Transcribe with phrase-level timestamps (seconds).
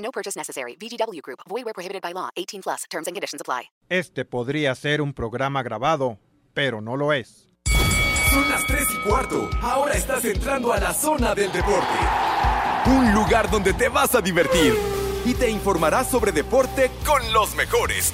[0.00, 0.76] No purchase necessary.
[0.76, 1.40] VGW Group.
[1.48, 2.30] Void where prohibited by law.
[2.36, 2.84] 18 plus.
[2.90, 3.70] Terms and conditions apply.
[3.88, 6.18] Este podría ser un programa grabado,
[6.54, 7.48] pero no lo es.
[8.30, 9.50] Son las 3 y cuarto.
[9.60, 11.98] Ahora estás entrando a la zona del deporte.
[12.86, 14.74] Un lugar donde te vas a divertir
[15.24, 18.12] y te informarás sobre deporte con los mejores.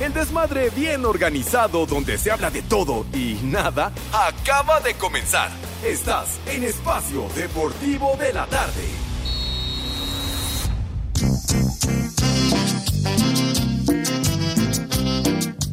[0.00, 5.50] El desmadre bien organizado donde se habla de todo y nada acaba de comenzar.
[5.84, 9.09] Estás en Espacio Deportivo de la Tarde.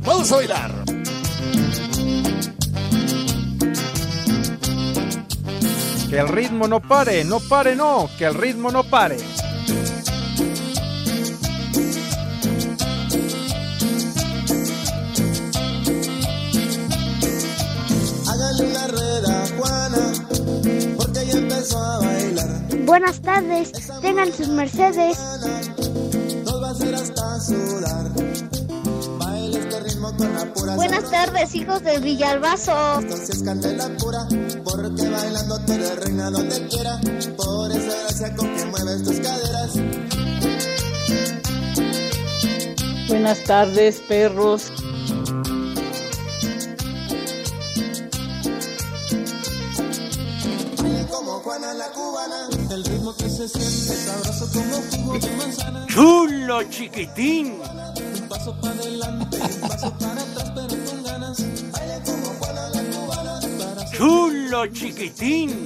[0.06, 0.72] Vamos a bailar.
[6.10, 9.18] Que el ritmo no pare, no pare, no, que el ritmo no pare.
[18.26, 20.14] Hágale una rueda, Juana,
[20.98, 22.17] porque ya empezó a bailar.
[22.88, 25.18] Buenas tardes, tengan sus mercedes.
[30.78, 33.02] Buenas tardes, hijos de Villalbazo.
[33.02, 34.26] Esto sí es candela pura,
[34.64, 37.02] porque bailando tú eres reina donde quiera.
[37.36, 39.74] Por esa gracia con que mueves tus caderas.
[43.10, 44.72] Buenas tardes, perros.
[52.78, 55.88] El ritmo que se siente sabroso como jugo de manzana.
[55.88, 57.54] Chulo chiquitín.
[57.54, 61.72] Un paso para adelante, un paso para atrás, pero con ganas.
[61.72, 63.40] Baile como Juana la cubana.
[63.58, 65.66] Para Chulo chiquitín.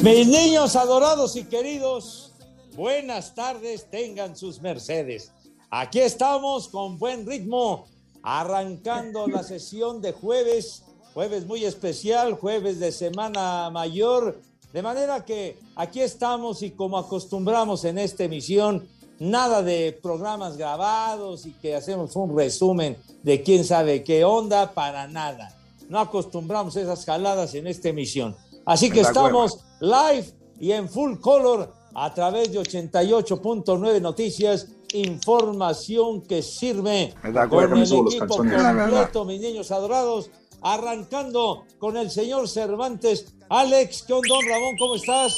[0.00, 2.34] Mis niños adorados y queridos,
[2.76, 5.32] buenas tardes, tengan sus mercedes.
[5.70, 7.88] Aquí estamos con buen ritmo,
[8.22, 14.40] arrancando la sesión de jueves, jueves muy especial, jueves de Semana Mayor,
[14.72, 21.46] de manera que aquí estamos y como acostumbramos en esta emisión, nada de programas grabados
[21.46, 25.56] y que hacemos un resumen de quién sabe qué onda, para nada.
[25.88, 28.34] No acostumbramos esas jaladas en esta emisión.
[28.64, 30.26] Así que estamos live
[30.58, 37.14] y en full color a través de 88.9 Noticias, información que sirve
[37.50, 40.30] con el equipo completo, mis niños adorados,
[40.62, 43.34] arrancando con el señor Cervantes.
[43.48, 44.76] Alex, ¿qué onda, Ramón?
[44.78, 45.34] ¿Cómo estás?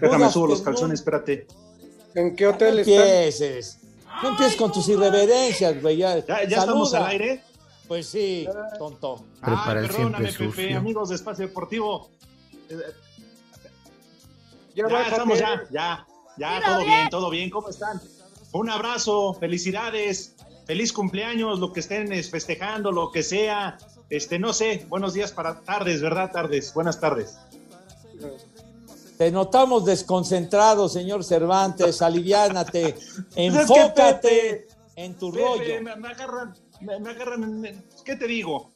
[0.00, 1.46] Déjame subo los calzones, espérate.
[2.14, 2.94] ¿En qué No hotel están?
[2.94, 3.78] empieces.
[4.22, 5.98] No empieces con tus irreverencias, güey.
[5.98, 7.42] Ya, ¿Ya, ya estamos al aire?
[7.88, 8.48] Pues sí,
[8.78, 9.24] tonto.
[9.40, 10.78] Prepara el perdóname, siempre Pepe, sucio.
[10.78, 12.10] amigos de Espacio Deportivo.
[14.74, 16.06] Ya estamos ya, ya,
[16.36, 17.50] ya, todo bien, todo bien.
[17.50, 18.00] ¿Cómo están?
[18.52, 20.34] Un abrazo, felicidades,
[20.66, 23.78] feliz cumpleaños, lo que estén es, festejando, lo que sea.
[24.08, 26.30] Este, no sé, buenos días para tardes, ¿verdad?
[26.32, 27.36] Tardes, buenas tardes.
[29.18, 32.02] Te notamos desconcentrado, señor Cervantes.
[32.02, 32.94] Aliviánate.
[33.36, 35.82] Enfócate en tu Pepe, rollo.
[35.82, 38.70] me, me agarran, me, me agarran, ¿qué te digo?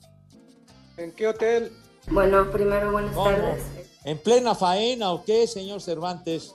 [0.96, 1.72] ¿En qué hotel?
[2.10, 3.30] Bueno, primero buenas ¿Cómo?
[3.30, 3.62] tardes.
[4.04, 6.54] ¿En plena faena o qué, señor Cervantes?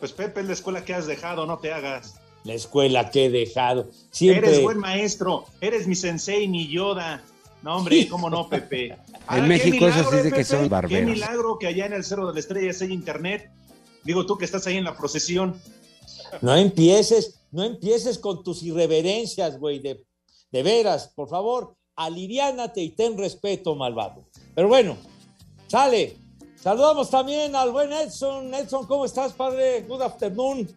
[0.00, 2.16] Pues Pepe, es la escuela que has dejado, no te hagas.
[2.44, 3.88] La escuela que he dejado.
[4.10, 4.48] Siempre.
[4.50, 7.22] Eres buen maestro, eres mi sensei, mi Yoda.
[7.62, 8.96] No, hombre, ¿cómo no, Pepe?
[9.26, 10.98] Ah, En qué México eso sí eh, que son barberos.
[10.98, 13.50] Qué milagro que allá en el Cerro de la Estrella hay internet.
[14.02, 15.60] Digo tú que estás ahí en la procesión.
[16.40, 20.04] No empieces, no empieces con tus irreverencias, güey, de,
[20.50, 24.24] de veras, por favor, aliviánate y ten respeto, malvado.
[24.54, 24.96] Pero bueno,
[25.68, 26.16] sale.
[26.56, 28.54] Saludamos también al buen Edson.
[28.54, 29.84] Edson, ¿cómo estás, padre?
[29.88, 30.68] Good afternoon.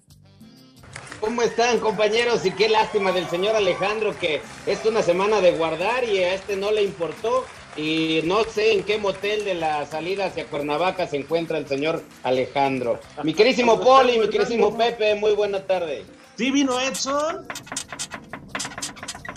[1.26, 2.46] ¿Cómo están compañeros?
[2.46, 6.56] Y qué lástima del señor Alejandro que es una semana de guardar y a este
[6.56, 7.46] no le importó.
[7.76, 12.04] Y no sé en qué motel de la salida hacia Cuernavaca se encuentra el señor
[12.22, 13.00] Alejandro.
[13.24, 16.06] Mi querísimo Poli, mi querísimo Pepe, muy buena tarde.
[16.38, 17.48] ¿Sí vino Edson?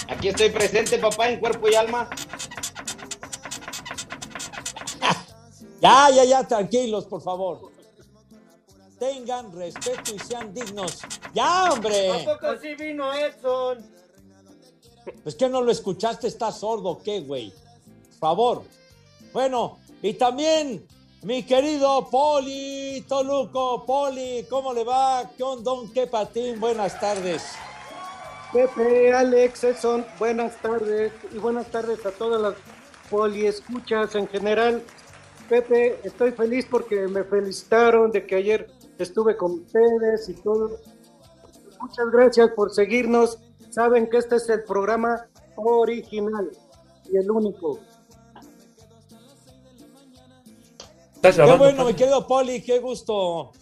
[0.08, 2.11] Aquí estoy presente, papá, en cuerpo y alma.
[5.81, 7.78] Ya, ya, ya, tranquilos, por favor.
[8.99, 11.00] Tengan respeto y sean dignos.
[11.33, 12.25] ¡Ya, hombre!
[12.25, 13.79] poco sí vino Edson?
[15.23, 17.50] Pues que no lo escuchaste, estás sordo, ¿qué, güey?
[17.50, 18.62] Por favor.
[19.33, 20.87] Bueno, y también
[21.23, 23.85] mi querido Poli Toluco.
[23.87, 25.31] Poli, ¿cómo le va?
[25.37, 26.61] ¿Qué ondón, qué patín?
[26.61, 27.43] Buenas tardes.
[28.53, 32.55] Pepe, Alex, Edson, buenas tardes y buenas tardes a todas las
[33.11, 34.83] poliescuchas en general.
[35.49, 38.71] Pepe, estoy feliz porque me felicitaron de que ayer
[39.03, 40.79] estuve con ustedes y todo.
[41.81, 43.39] Muchas gracias por seguirnos.
[43.71, 46.50] Saben que este es el programa original
[47.12, 47.81] y el único.
[51.23, 53.53] Qué bueno, me quedo Poli, qué gusto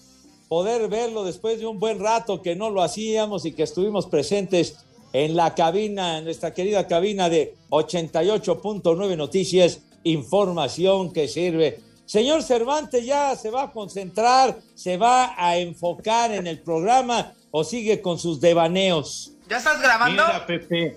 [0.48, 4.76] poder verlo después de un buen rato que no lo hacíamos y que estuvimos presentes
[5.12, 11.80] en la cabina, en nuestra querida cabina de 88.9 Noticias, información que sirve.
[12.06, 17.64] Señor Cervantes, ¿ya se va a concentrar, se va a enfocar en el programa o
[17.64, 19.32] sigue con sus devaneos?
[19.48, 20.22] ¿Ya estás grabando?
[20.24, 20.96] Mira, Pepe,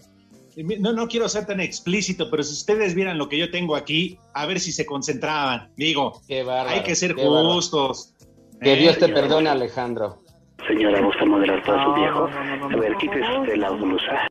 [0.79, 4.19] no, no quiero ser tan explícito, pero si ustedes vieran lo que yo tengo aquí,
[4.33, 5.71] a ver si se concentraban.
[5.75, 7.53] Digo, bárbaro, hay que ser qué bárbaro.
[7.53, 8.13] justos.
[8.61, 10.21] Que Eh, Dios te perdone, Alejandro.
[10.67, 12.27] Señora, ¿gusta moderar para su No, viejo?
[12.27, 14.27] no, no, no, A no, ver, quítese usted la blusa.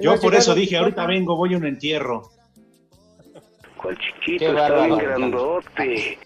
[0.00, 2.30] Yo por eso dije, ahorita vengo, voy a un entierro.
[3.80, 4.38] ¿Cuál chiquito?
[4.38, 5.60] Qué Está bárbaro, bien Alejandro.
[5.62, 6.18] grandote.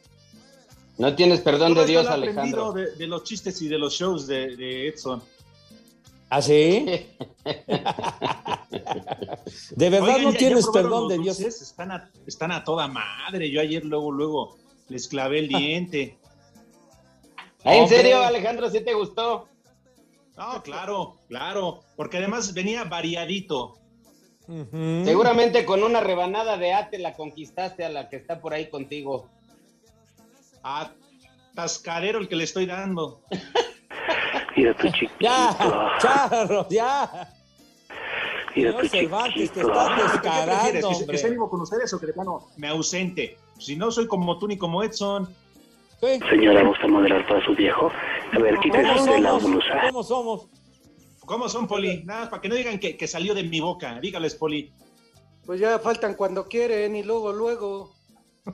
[0.99, 2.72] No tienes perdón de Dios, Alejandro.
[2.72, 5.22] De, de los chistes y de los shows de, de Edson.
[6.31, 6.87] ¿Ah, sí?
[9.76, 11.40] ¿De verdad Oigan, no ¿ya- ya tienes perdón de Dios?
[11.40, 13.50] Están a, están a toda madre.
[13.50, 14.56] Yo ayer luego, luego
[14.88, 16.16] les clavé el diente.
[17.64, 17.96] ¿Ah, ¿En Hombre.
[17.98, 19.48] serio, Alejandro, sí te gustó?
[20.37, 21.81] No, claro, claro.
[21.96, 23.78] Porque además venía variadito.
[25.04, 29.28] Seguramente con una rebanada de ate la conquistaste a la que está por ahí contigo.
[30.62, 30.90] A
[31.54, 33.20] tascarero el que le estoy dando.
[34.56, 35.14] Mira tu chiquito.
[35.20, 35.56] Ya,
[36.00, 37.28] Charro, ya.
[38.54, 39.68] Mira Señor tu Cervantes, te chiquito.
[39.72, 40.22] estás ¿Qué prefieres?
[40.22, 43.38] descarando, ¿Que, que vivo con ustedes o que de plano me ausente?
[43.58, 45.28] Si no soy como tú ni como Edson.
[46.00, 47.90] Señora, ¿gusta moderar para su viejo?
[48.32, 49.44] A ver, quítese ¿Cómo usted la somos?
[49.50, 49.80] blusa.
[49.86, 50.46] ¿Cómo somos?
[51.32, 52.02] ¿Cómo son, Poli?
[52.05, 53.99] Nada, para que no digan que, que salió de mi boca.
[54.00, 54.70] Dígales, Poli.
[55.46, 57.94] Pues ya faltan cuando quieren y luego, luego.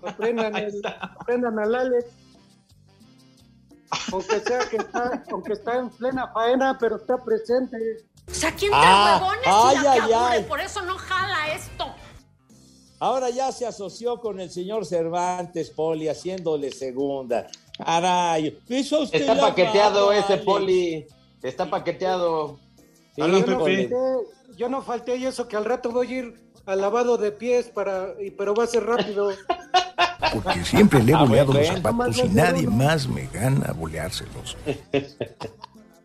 [0.00, 2.06] Aprendan, el- aprendan al Alex.
[4.12, 7.76] Aunque sea que está, aunque está en plena faena, pero está presente.
[8.28, 10.44] O sea, ¿quién Ah, huevones ay, y la ay, que ay.
[10.44, 11.84] Por eso no jala esto.
[13.00, 17.48] Ahora ya se asoció con el señor Cervantes, Poli, haciéndole segunda.
[17.76, 21.08] Caray, hizo usted Está paqueteado ese poli.
[21.42, 22.60] Está paqueteado.
[23.26, 23.56] Sí, yo, no Pepe.
[23.88, 23.90] falté,
[24.56, 26.34] yo no falté y eso que al rato voy a ir
[26.66, 29.30] al lavado de pies para, y, pero va a ser rápido.
[30.32, 34.56] Porque siempre le he Ah, boleado los zapatos y nadie más me gana boleárselos.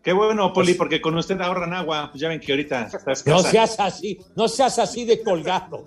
[0.02, 2.08] Qué bueno, Poli, porque con usted ahorran agua.
[2.10, 5.84] Pues ya ven que ahorita está No seas así, no seas así de colgado.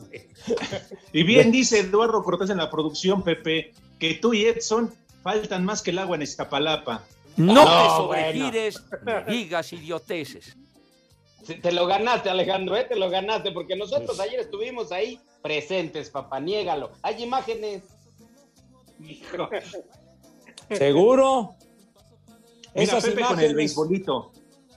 [1.14, 4.94] Y bien dice Eduardo Cortés en la producción, Pepe, que tú y Edson
[5.24, 7.04] faltan más que el agua en Iztapalapa.
[7.38, 8.84] No, No, te sobregires
[9.28, 10.58] digas idioteces.
[11.62, 12.86] Te lo ganaste, Alejandro, ¿eh?
[12.88, 16.92] Te lo ganaste, porque nosotros ayer estuvimos ahí presentes, papá, niégalo.
[17.02, 17.84] Hay imágenes.
[19.00, 19.50] Hijo.
[20.72, 21.56] ¿Seguro?
[22.76, 23.56] Mira, Esas Pepe con el imágenes.
[23.56, 24.32] beisbolito.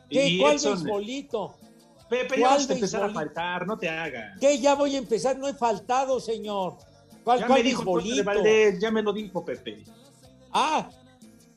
[0.08, 0.28] ¿Qué?
[0.28, 1.54] Y ¿Cuál Edson, beisbolito?
[2.08, 3.34] Pepe, ya ¿Cuál vas a empezar a beisbolito?
[3.34, 4.38] faltar, no te hagas.
[4.40, 4.58] ¿Qué?
[4.58, 6.76] Ya voy a empezar, no he faltado, señor.
[7.24, 8.24] ¿Cuál, Ya cuál me dijo Toño de beisbolito?
[8.24, 9.84] Valdés, ya me lo dijo Pepe.
[10.52, 10.88] Ah,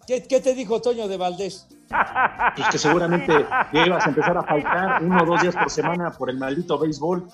[0.07, 1.67] ¿qué, qué te dijo Toño de Valdés?
[2.55, 6.11] Pues que seguramente ya ibas a empezar a faltar uno o dos días por semana
[6.11, 7.27] por el maldito béisbol.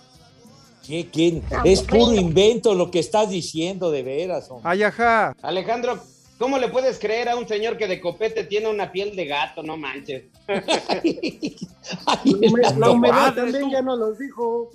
[0.86, 1.44] ¿Qué, quién?
[1.66, 4.50] Es puro invento lo que estás diciendo, de veras.
[4.50, 4.70] hombre.
[4.70, 5.36] Ay, ajá.
[5.44, 6.00] Alejandro,
[6.39, 9.62] ¿cómo le puedes creer a un señor que de copete tiene una piel de gato?
[9.62, 10.24] No manches.
[10.48, 11.60] Ay,
[12.06, 13.72] La, hume- la humedad también tú.
[13.72, 14.72] ya nos los dijo.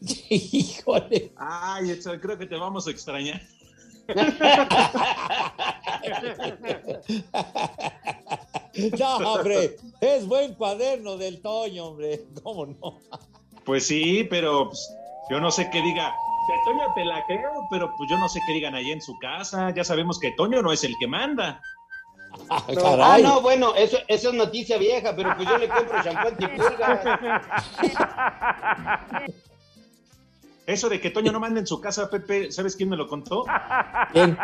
[0.30, 1.32] Híjole.
[1.36, 3.40] Ay, creo que te vamos a extrañar.
[8.98, 12.24] No, hombre, es buen cuaderno del Toño, hombre.
[12.42, 12.98] ¿Cómo no?
[13.64, 14.94] Pues sí, pero pues,
[15.30, 16.12] yo no sé qué diga.
[16.46, 19.18] Que Toño te la creo, pero pues yo no sé qué digan ahí en su
[19.18, 19.72] casa.
[19.74, 21.62] Ya sabemos que Toño no es el que manda.
[22.50, 23.22] Ah, Ah, caray.
[23.22, 27.30] no, bueno, eso, eso es noticia vieja, pero pues yo le compro champú antipulga.
[30.66, 33.44] Eso de que Toño no manda en su casa, Pepe, ¿sabes quién me lo contó?
[34.12, 34.36] ¿Quién?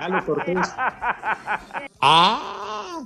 [0.00, 0.68] Lalo Cortés.
[2.00, 3.02] Ah.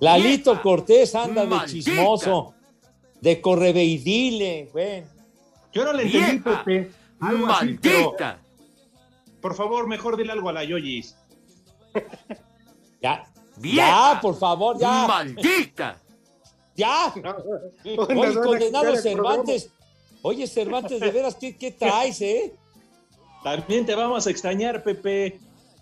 [0.00, 0.60] Lalito.
[0.62, 1.90] Cortés anda de Maldita.
[1.90, 2.54] chismoso,
[3.20, 5.04] de correveidile, güey.
[5.72, 6.64] Yo no le entendí, Vieja.
[6.64, 6.90] Pepe.
[7.20, 8.38] Algo así, pero Maldita.
[9.42, 11.16] por favor, mejor dile algo a la Yoyis.
[13.02, 13.24] Ya,
[13.58, 14.14] Vieja.
[14.14, 15.98] ya, por favor, ya, Maldita.
[16.76, 17.12] Ya.
[17.84, 19.70] Oye, condenado Cervantes.
[20.22, 22.54] Oye, Cervantes, de veras, ¿qué, qué traes, eh?
[23.44, 25.38] También te vamos a extrañar, Pepe.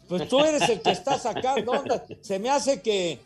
[0.08, 2.04] Pues tú eres el que está sacando onda.
[2.20, 3.20] Se me hace que,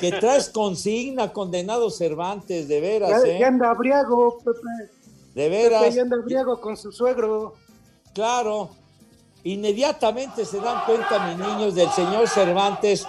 [0.00, 3.38] que traes consigna, condenado Cervantes, de veras, Ya, ¿eh?
[3.40, 4.92] ya anda briago, Pepe.
[5.34, 5.82] De veras.
[5.82, 7.54] Pepe ya anda briago con su suegro.
[8.14, 8.70] Claro.
[9.42, 13.06] Inmediatamente se dan cuenta, mis niños, del señor Cervantes,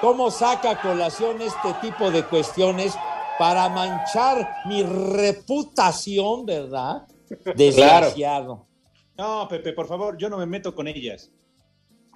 [0.00, 2.94] cómo saca a colación este tipo de cuestiones
[3.38, 7.06] para manchar mi reputación, ¿verdad?
[7.56, 8.66] Desgraciado.
[9.16, 11.30] No, Pepe, por favor, yo no me meto con ellas.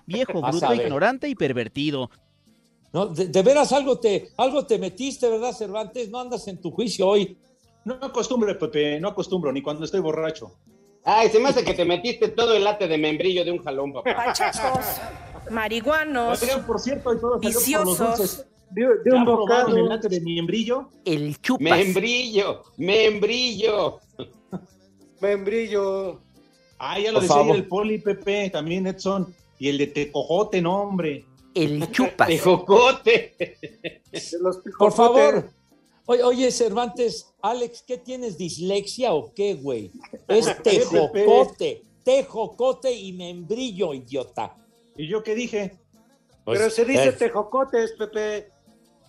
[0.07, 2.11] Viejo, bruto, ignorante y pervertido.
[2.93, 6.09] No, de, de veras algo te, algo te metiste, ¿verdad, Cervantes?
[6.11, 7.39] No andas en tu juicio hoy.
[7.85, 10.53] No acostumbro, Pepe, no acostumbro, ni cuando estoy borracho.
[11.05, 13.93] Ay, se me hace que te metiste todo el late de membrillo de un jalón,
[13.93, 14.15] papá.
[14.15, 15.01] Pachecos,
[15.51, 18.47] marihuanos, Oigan, por cierto, y todo salió por los dulces.
[18.71, 19.77] De, de ¿Ya un bocado.
[19.77, 20.91] el de miembrillo?
[21.05, 21.63] El chupas.
[21.79, 24.01] Membrillo, membrillo.
[25.21, 26.21] Membrillo.
[26.79, 27.57] Ah, ya lo Por decía favor.
[27.57, 29.35] el poli, Pepe, también Edson.
[29.59, 31.25] Y el de tecojote, no, hombre.
[31.55, 32.29] El chupas.
[32.29, 33.35] Tejocote.
[34.79, 35.51] Por favor.
[36.07, 38.39] Oye, oye, Cervantes, Alex, ¿qué tienes?
[38.39, 39.91] ¿Dislexia o qué, güey?
[40.27, 44.55] Es tejocote, tejocote y membrillo, idiota.
[44.97, 45.77] ¿Y yo qué dije?
[46.45, 48.49] Pues, Pero se dice eh, tejocotes, Pepe.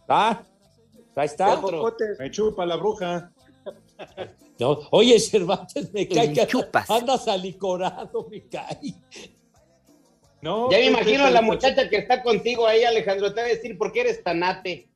[0.09, 0.41] Ah,
[1.15, 1.55] ahí está.
[1.55, 2.19] Tejocotes.
[2.19, 3.31] Me chupa la bruja.
[4.59, 6.89] No, oye, Cervantes, me cae que chupas.
[6.89, 8.93] andas alicorado, me cae.
[10.41, 13.33] No, Ya me imagino a la muchacha que está contigo ahí, Alejandro.
[13.33, 14.87] Te va a decir por qué eres tanate.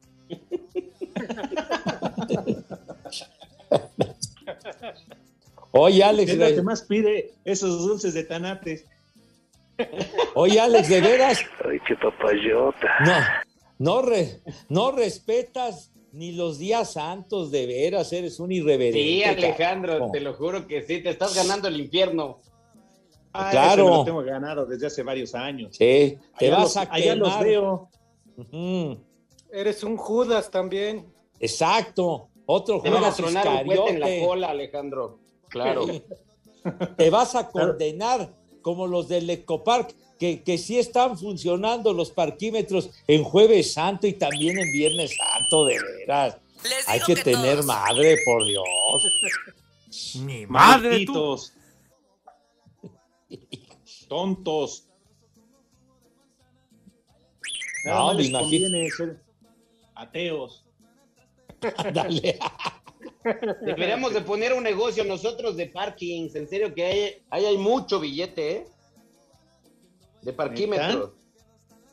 [5.71, 8.85] Oye, Alex, Es la de- que más pide esos dulces de tanates.
[10.35, 12.87] oye, Alex, de veras, Ay, qué papayota.
[13.05, 13.13] no,
[13.79, 18.99] no, re- no respetas ni los días santos, de veras, eres un irreverente.
[18.99, 20.11] Sí, Alejandro, carajo.
[20.11, 22.37] te lo juro que sí, te estás ganando el infierno.
[23.33, 23.89] Ah, Claro.
[23.89, 25.69] lo tengo ganado desde hace varios años.
[25.75, 27.43] Sí, te Allá vas los- a allá los quemar.
[27.45, 27.89] veo.
[29.51, 31.11] Eres un Judas también.
[31.39, 35.19] Exacto, otro Te a Judas cohete en la cola, Alejandro.
[35.49, 35.85] Claro.
[36.97, 42.89] Te vas a condenar como los del Ecopark, que, que sí están funcionando los parquímetros
[43.07, 46.37] en Jueves Santo y también en Viernes Santo, de veras.
[46.87, 48.65] Hay que, tener madre, por Dios.
[50.23, 51.37] Mi madre, tú.
[54.07, 54.87] Tontos.
[57.85, 58.69] Nada No, me imagino.
[58.95, 59.21] ser
[59.95, 60.65] ateos.
[61.93, 62.39] Dale.
[63.61, 66.35] Deberíamos de poner un negocio nosotros de parkings.
[66.35, 68.67] En serio que hay, ahí hay mucho billete, ¿eh?
[70.23, 71.11] De parquímetros.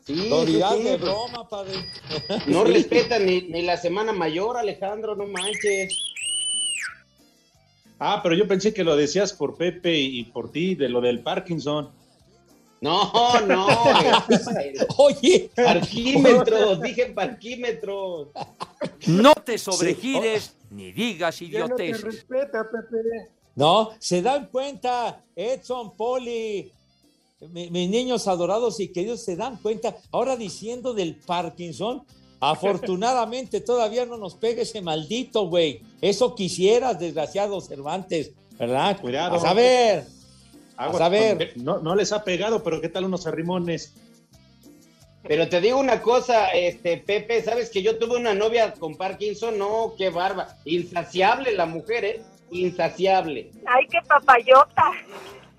[0.05, 0.83] Sí, No sí, digas sí.
[0.83, 1.73] de broma, padre.
[2.47, 5.93] No respetan ni, ni la semana mayor, Alejandro, no manches.
[7.99, 11.21] Ah, pero yo pensé que lo decías por Pepe y por ti, de lo del
[11.21, 11.91] Parkinson.
[12.81, 13.11] No,
[13.45, 13.67] no.
[14.27, 18.29] este, Oye, parquímetros, dije parquímetros.
[19.05, 22.01] No te sobregires ni digas Ya no te idioteces.
[22.01, 23.29] respeta, Pepe.
[23.55, 26.71] no, se dan cuenta, Edson, Poli,
[27.49, 29.95] mis niños adorados y queridos, se dan cuenta.
[30.11, 32.03] Ahora diciendo del Parkinson,
[32.39, 35.81] afortunadamente todavía no nos pega ese maldito, güey.
[36.01, 38.99] Eso quisieras, desgraciado Cervantes, ¿verdad?
[39.01, 39.45] Cuidado.
[39.45, 40.05] A ver,
[40.77, 41.53] Aguas a ver.
[41.53, 43.93] con- No, no les ha pegado, pero ¿qué tal unos arrimones?
[45.23, 49.57] Pero te digo una cosa, este Pepe, ¿sabes que yo tuve una novia con Parkinson?
[49.57, 50.57] No, qué barba.
[50.65, 52.21] Insaciable la mujer, ¿eh?
[52.49, 53.51] Insaciable.
[53.67, 54.91] Ay, qué papayota.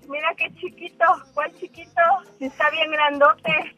[0.09, 1.05] Mira qué chiquito.
[1.33, 2.01] ¿Cuál chiquito?
[2.39, 3.75] Si está bien grandote.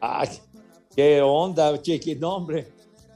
[0.00, 0.28] Ay,
[0.94, 2.68] qué onda, chiqui, no, hombre.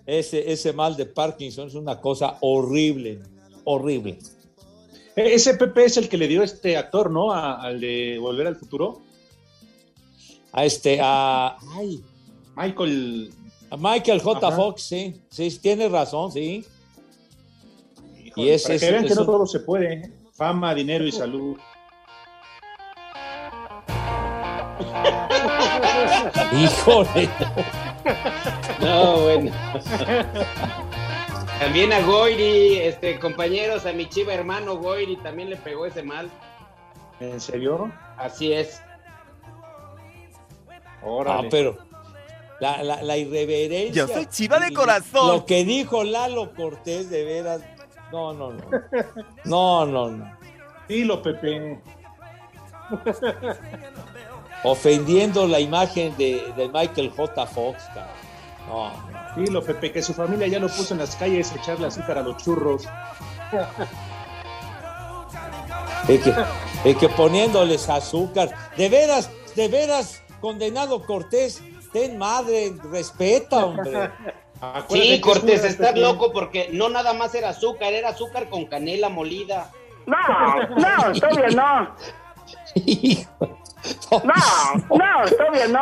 [0.07, 3.21] Ese, ese mal de Parkinson es una cosa horrible,
[3.65, 4.19] horrible.
[5.15, 7.33] E- Ese Pepe es el que le dio este actor, ¿no?
[7.33, 9.03] A- al de Volver al Futuro.
[10.53, 12.03] A este, a, ay,
[12.57, 13.33] Michael.
[13.71, 14.47] a Michael J.
[14.49, 14.57] Ajá.
[14.57, 16.65] Fox, sí, sí, tiene razón, sí.
[18.31, 19.93] Híjole, Y ese para que es- vean que es no todo se puede.
[19.95, 20.11] ¿eh?
[20.33, 21.57] Fama, dinero y salud.
[26.53, 27.29] Híjole.
[28.81, 29.53] No, bueno.
[31.59, 36.31] También a Goiri, este, compañeros, a mi chiva hermano Goiri también le pegó ese mal.
[37.21, 37.93] ¿En serio?
[38.17, 38.81] Así es.
[40.69, 41.49] Ah, Órale.
[41.51, 41.77] pero
[42.61, 44.07] la, la, la irreverencia.
[44.07, 45.29] Yo soy chiva de corazón.
[45.29, 47.61] Lo que dijo Lalo Cortés, de veras.
[48.13, 48.63] No, no, no.
[49.45, 50.37] No, no, no.
[50.89, 51.81] Dilo, Pepe.
[54.65, 57.47] Ofendiendo la imagen de, de Michael J.
[57.47, 57.85] Fox.
[58.67, 59.11] No, no.
[59.37, 62.23] Dilo, Pepe, que su familia ya lo puso en las calles a echarle azúcar a
[62.23, 62.89] los churros.
[66.09, 66.35] Es que,
[66.85, 68.51] es que poniéndoles azúcar.
[68.77, 71.63] De veras, de veras, condenado Cortés,
[71.93, 74.11] ten madre, respeta, hombre.
[74.89, 79.71] Sí, Cortés, estás loco porque no nada más era azúcar, era azúcar con canela molida.
[80.07, 80.17] No,
[80.77, 81.97] no, todavía no.
[84.25, 84.35] No,
[84.91, 85.81] no, todavía no.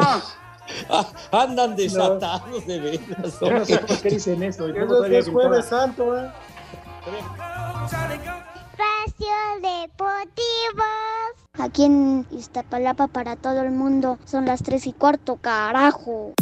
[0.90, 3.40] Ah, andan desatados de veras.
[3.40, 4.68] Yo no sé por qué dicen eso.
[4.68, 6.30] Eso es jueves santo, ¿eh?
[8.70, 10.84] Espacio Deportivo.
[11.58, 16.34] Aquí en Iztapalapa para todo el mundo son las tres y cuarto, carajo.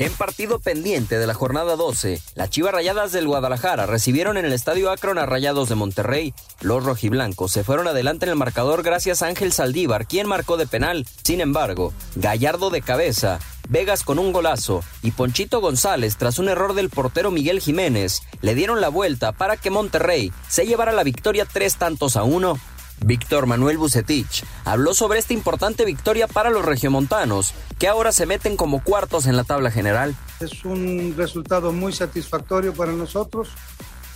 [0.00, 4.52] En partido pendiente de la jornada 12, las Chivas Rayadas del Guadalajara recibieron en el
[4.52, 6.34] Estadio Akron a Rayados de Monterrey.
[6.60, 10.66] Los rojiblancos se fueron adelante en el marcador gracias a Ángel Saldívar, quien marcó de
[10.66, 11.06] penal.
[11.22, 16.74] Sin embargo, Gallardo de cabeza, Vegas con un golazo y Ponchito González, tras un error
[16.74, 21.46] del portero Miguel Jiménez, le dieron la vuelta para que Monterrey se llevara la victoria
[21.50, 22.58] tres tantos a uno.
[23.00, 28.56] Víctor Manuel Bucetich habló sobre esta importante victoria para los regiomontanos, que ahora se meten
[28.56, 30.14] como cuartos en la tabla general.
[30.40, 33.48] Es un resultado muy satisfactorio para nosotros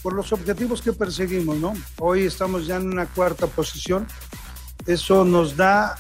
[0.03, 1.75] por los objetivos que perseguimos, ¿no?
[1.99, 4.07] Hoy estamos ya en una cuarta posición.
[4.87, 5.97] Eso nos da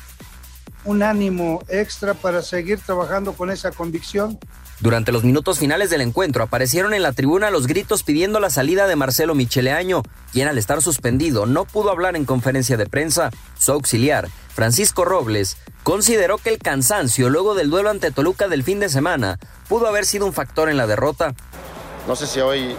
[0.84, 4.38] un ánimo extra para seguir trabajando con esa convicción.
[4.80, 8.86] Durante los minutos finales del encuentro aparecieron en la tribuna los gritos pidiendo la salida
[8.86, 13.30] de Marcelo Micheleaño, quien al estar suspendido no pudo hablar en conferencia de prensa.
[13.58, 18.78] Su auxiliar, Francisco Robles, consideró que el cansancio luego del duelo ante Toluca del fin
[18.78, 21.34] de semana pudo haber sido un factor en la derrota.
[22.06, 22.76] No sé si hoy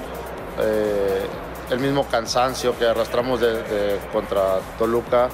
[0.61, 1.25] eh,
[1.69, 3.41] el mismo cansancio que arrastramos
[4.13, 5.29] contra Toluca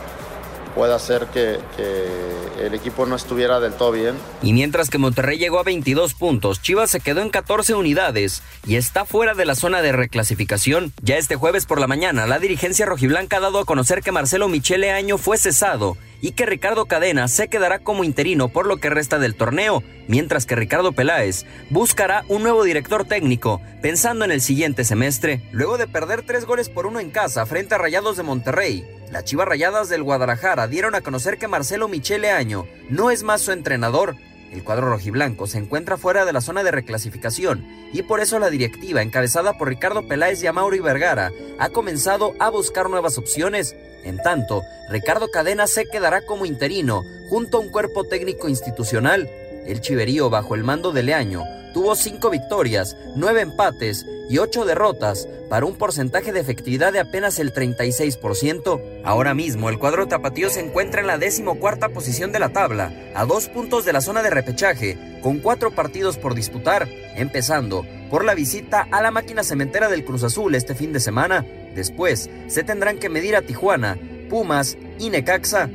[0.76, 4.16] puede hacer que, que el equipo no estuviera del todo bien.
[4.42, 8.76] Y mientras que Monterrey llegó a 22 puntos, Chivas se quedó en 14 unidades y
[8.76, 10.94] está fuera de la zona de reclasificación.
[11.02, 14.50] Ya este jueves por la mañana, la dirigencia rojiblanca ha dado a conocer que Marcelo
[14.50, 18.90] Michele Año fue cesado y que Ricardo Cadena se quedará como interino por lo que
[18.90, 24.42] resta del torneo, mientras que Ricardo Peláez buscará un nuevo director técnico, pensando en el
[24.42, 25.42] siguiente semestre.
[25.52, 29.24] Luego de perder tres goles por uno en casa frente a Rayados de Monterrey, las
[29.24, 33.52] Chivas Rayadas del Guadalajara dieron a conocer que Marcelo Michele Año no es más su
[33.52, 34.16] entrenador.
[34.52, 38.50] El cuadro rojiblanco se encuentra fuera de la zona de reclasificación y por eso la
[38.50, 43.76] directiva, encabezada por Ricardo Peláez y Amauri Vergara, ha comenzado a buscar nuevas opciones.
[44.06, 49.30] En tanto, Ricardo Cadena se quedará como interino junto a un cuerpo técnico institucional.
[49.66, 55.28] El Chiverío, bajo el mando de Leaño, tuvo cinco victorias, nueve empates y ocho derrotas,
[55.50, 59.02] para un porcentaje de efectividad de apenas el 36%.
[59.04, 63.26] Ahora mismo, el cuadro tapatío se encuentra en la decimocuarta posición de la tabla, a
[63.26, 68.36] dos puntos de la zona de repechaje, con cuatro partidos por disputar, empezando por la
[68.36, 71.46] visita a la máquina cementera del Cruz Azul este fin de semana.
[71.76, 73.98] Después, se tendrán que medir a Tijuana,
[74.30, 75.70] Pumas y Necaxa.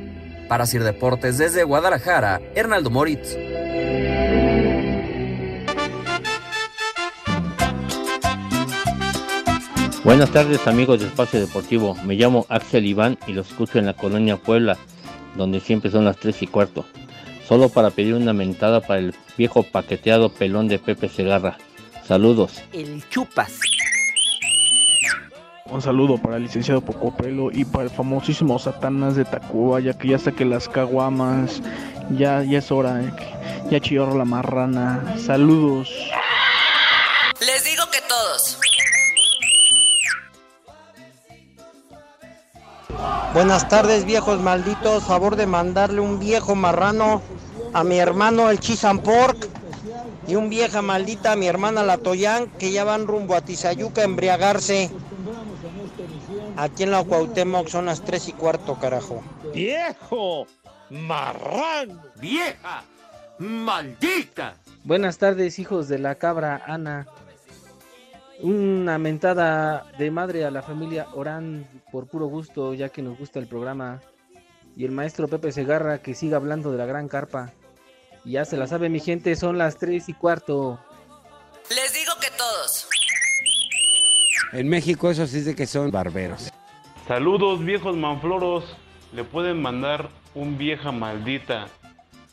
[0.49, 3.37] Para Sir Deportes desde Guadalajara, Hernaldo Moritz.
[10.03, 13.93] Buenas tardes amigos de Espacio Deportivo, me llamo Axel Iván y los escucho en la
[13.93, 14.79] colonia Puebla,
[15.37, 16.83] donde siempre son las 3 y cuarto.
[17.47, 21.57] Solo para pedir una mentada para el viejo paqueteado pelón de Pepe Segarra.
[22.07, 22.63] Saludos.
[22.73, 23.59] El chupas.
[25.71, 30.09] Un saludo para el licenciado Pocopelo y para el famosísimo Satanás de Tacuba, ya que
[30.09, 31.61] ya saqué las caguamas,
[32.09, 35.15] ya, ya es hora, eh, que ya chilló la marrana.
[35.25, 35.89] Saludos.
[37.39, 38.57] Les digo que todos.
[43.33, 45.05] Buenas tardes, viejos malditos.
[45.05, 47.21] Favor de mandarle un viejo marrano
[47.71, 49.47] a mi hermano el Chisampork
[50.27, 54.01] y un vieja maldita a mi hermana la Toyán que ya van rumbo a Tizayuca
[54.01, 54.91] a embriagarse.
[56.57, 59.23] Aquí en la Cuauhtémoc son las tres y cuarto, carajo.
[59.53, 60.45] ¡Viejo!
[60.89, 62.03] ¡Marrano!
[62.17, 62.83] ¡Vieja!
[63.39, 64.55] ¡Maldita!
[64.83, 67.07] Buenas tardes, hijos de la cabra Ana.
[68.41, 73.39] Una mentada de madre a la familia Orán por puro gusto, ya que nos gusta
[73.39, 74.01] el programa.
[74.75, 77.53] Y el maestro Pepe Segarra que siga hablando de la gran carpa.
[78.25, 80.79] Y ya se la sabe mi gente, son las tres y cuarto.
[81.69, 82.87] Les digo que todos.
[84.53, 86.51] En México eso sí de que son barberos.
[87.07, 88.75] Saludos viejos manfloros.
[89.13, 91.67] Le pueden mandar un vieja maldita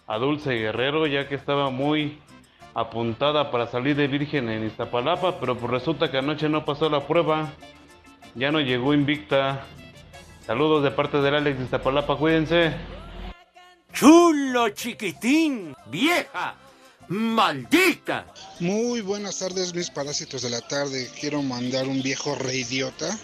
[0.07, 2.19] a Dulce Guerrero ya que estaba muy
[2.75, 7.07] apuntada para salir de virgen en Iztapalapa, pero pues resulta que anoche no pasó la
[7.07, 7.53] prueba.
[8.35, 9.65] Ya no llegó invicta.
[10.47, 12.73] Saludos de parte del Alex de Iztapalapa, cuídense.
[13.93, 15.75] ¡Chulo chiquitín!
[15.91, 16.55] ¡Vieja!
[17.09, 18.27] ¡Maldita!
[18.61, 21.09] Muy buenas tardes, mis parásitos de la tarde.
[21.19, 23.19] Quiero mandar un viejo reidiota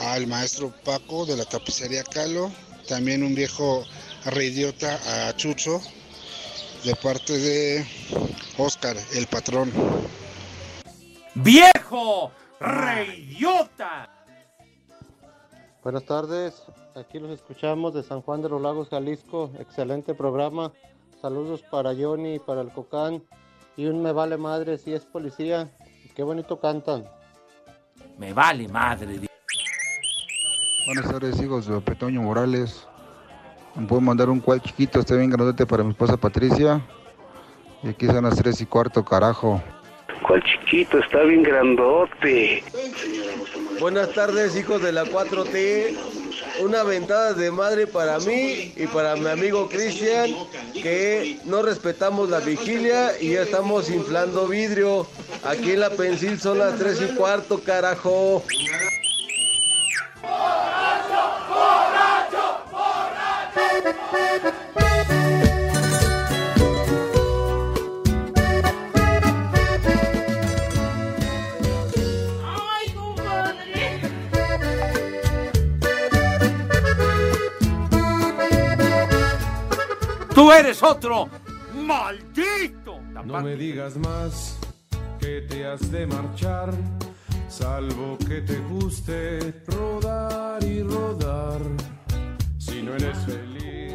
[0.00, 2.50] al maestro Paco de la tapicería Calo,
[2.88, 3.84] también un viejo
[4.24, 5.80] reidiota a Chucho,
[6.82, 7.86] de parte de
[8.58, 9.70] Oscar, el patrón.
[11.36, 12.32] ¡Viejo!
[12.58, 14.10] ¡Reidiota!
[15.84, 16.62] Buenas tardes,
[16.96, 19.52] aquí los escuchamos de San Juan de los Lagos, Jalisco.
[19.60, 20.72] Excelente programa.
[21.22, 23.22] Saludos para Johnny y para el Cocán.
[23.76, 25.70] Y un me vale madre si es policía.
[26.16, 27.04] Qué bonito cantan.
[28.18, 29.20] Me vale madre.
[30.84, 32.88] Buenas tardes, hijos de Petoño Morales.
[33.76, 36.84] Me puedo mandar un cual chiquito, está bien grandote para mi esposa Patricia.
[37.84, 39.62] Y aquí son las tres y cuarto, carajo.
[40.26, 40.98] ¿Cuál chiquito?
[40.98, 42.64] Está bien grandote.
[43.78, 46.21] Buenas tardes, hijos de la 4T.
[46.60, 50.30] Una ventada de madre para mí y para mi amigo Cristian,
[50.74, 55.06] que no respetamos la vigilia y ya estamos inflando vidrio.
[55.44, 58.44] Aquí en la Pensil son las 3 y cuarto, carajo.
[80.52, 81.30] ¡Tú eres otro!
[81.74, 83.00] ¡Maldito!
[83.24, 84.58] No me digas más
[85.18, 86.74] que te has de marchar,
[87.48, 91.58] salvo que te guste rodar y rodar.
[92.58, 93.94] Si no eres feliz,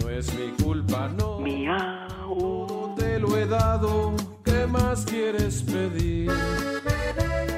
[0.00, 1.42] no es mi culpa, no.
[2.18, 6.30] Todo te lo he dado, ¿qué más quieres pedir?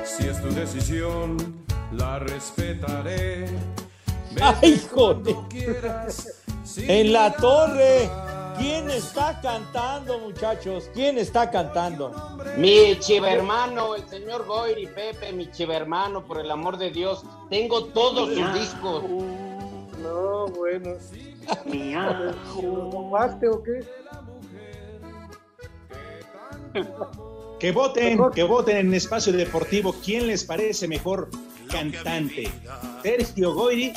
[0.07, 1.37] Si es tu decisión,
[1.93, 3.47] la respetaré.
[4.41, 5.37] ¡Ay, joder!
[6.79, 8.09] En la torre.
[8.59, 10.91] ¿Quién está cantando, muchachos?
[10.95, 12.13] ¿Quién está cantando?
[12.57, 17.23] Mi chivermano, el señor Goiri Pepe, mi chivermano, por el amor de Dios.
[17.51, 19.05] Tengo todos sus discos.
[20.03, 20.93] No, bueno.
[22.55, 23.85] ¿Fumaste o qué?
[27.61, 29.95] Que voten, que voten en Espacio Deportivo.
[30.05, 31.31] ¿Quién les parece mejor
[31.71, 32.51] cantante?
[33.03, 33.93] ¿Sergio Goyri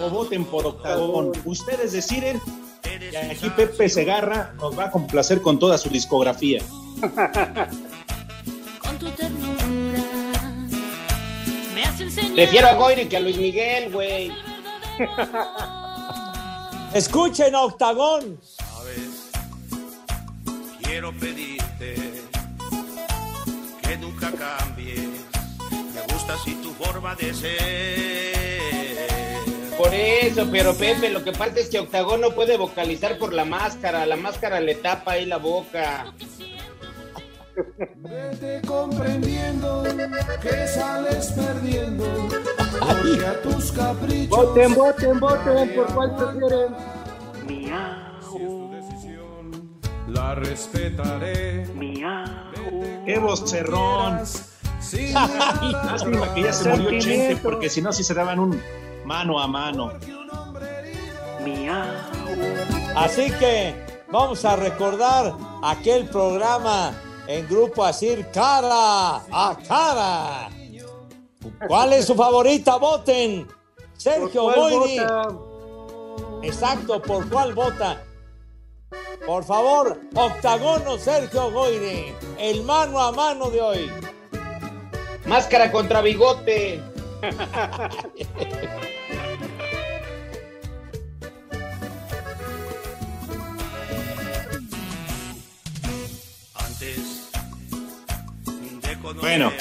[0.00, 1.32] o voten por Octagón?
[1.44, 2.40] Ustedes deciden.
[3.12, 6.62] Y aquí Pepe Segarra nos va a complacer con toda su discografía.
[12.34, 14.32] Prefiero a Goyri que a Luis Miguel, güey.
[16.94, 18.40] Escuchen a Octagón.
[20.82, 21.94] Quiero pedirte
[23.82, 25.08] que nunca cambies.
[25.70, 28.79] Me gusta así tu forma de ser.
[30.30, 34.06] Eso, pero Pepe, lo que pasa es que Octagón no puede vocalizar por la máscara.
[34.06, 36.14] La máscara le tapa ahí la boca.
[37.96, 39.82] Vete comprendiendo
[40.40, 42.04] que sales perdiendo.
[42.78, 44.28] Porque a tus caprichos.
[44.28, 46.76] Voten, voten, voten, por cuál prefieren.
[50.08, 51.66] La respetaré.
[53.04, 54.20] ¡Qué vocerrón!
[55.12, 58.60] Lástima que ya se murió Chente, porque si no, sí se daban un
[59.04, 59.92] mano a mano.
[62.94, 63.74] Así que
[64.08, 66.92] vamos a recordar aquel programa
[67.26, 70.50] en grupo Asir cara a cara.
[71.66, 72.76] ¿Cuál es su favorita?
[72.76, 73.46] Voten.
[73.96, 74.98] Sergio ¿Por cuál Goyri.
[74.98, 75.28] vota?
[76.42, 78.02] Exacto, ¿por cuál vota?
[79.26, 83.90] Por favor, octagono Sergio Goyri, el mano a mano de hoy.
[85.26, 86.82] Máscara contra bigote.
[99.20, 99.52] Bueno,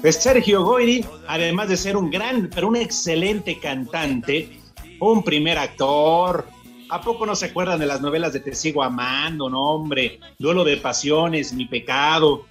[0.00, 4.60] pues Sergio Goyri, además de ser un gran, pero un excelente cantante,
[5.00, 6.46] un primer actor.
[6.90, 10.20] ¿A poco no se acuerdan de las novelas de Te sigo amando, no, hombre?
[10.38, 12.46] Duelo de pasiones, mi pecado.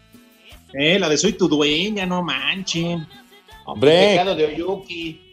[0.73, 3.07] Eh, la de Soy tu dueña, no manchen.
[3.65, 4.09] Hombre.
[4.11, 5.23] Pecado de Oyuki.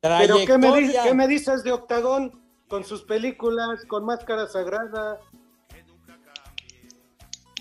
[0.00, 1.02] ¿Pero qué me, di- Trayectoria.
[1.04, 2.42] qué me dices de Octagón?
[2.68, 5.20] Con sus películas, con Máscara Sagrada.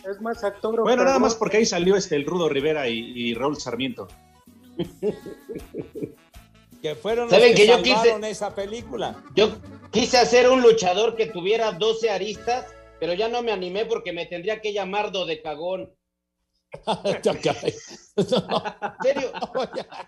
[0.09, 0.81] Es más actor.
[0.81, 4.07] Bueno, nada más porque ahí salió este el Rudo Rivera y, y Raúl Sarmiento.
[6.81, 9.23] Que fueron los ¿Saben que, que yo quise- esa película.
[9.35, 9.49] Yo
[9.91, 12.67] quise hacer un luchador que tuviera 12 aristas,
[12.99, 15.89] pero ya no me animé porque me tendría que llamar Do de cagón.
[18.15, 18.23] ¿En
[19.01, 19.31] serio?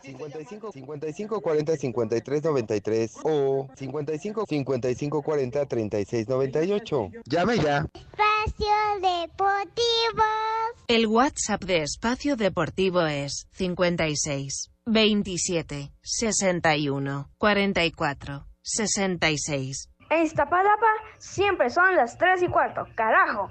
[0.01, 7.09] 55 55 40 53 93 o 55 55 40 36 98.
[7.25, 7.85] Llame ya.
[7.93, 8.67] Espacio
[9.01, 10.23] Deportivo.
[10.87, 19.89] El WhatsApp de Espacio Deportivo es 56 27, 61, 44, 66.
[20.09, 23.49] En Iztapalapa siempre son las 3 y cuarto, carajo.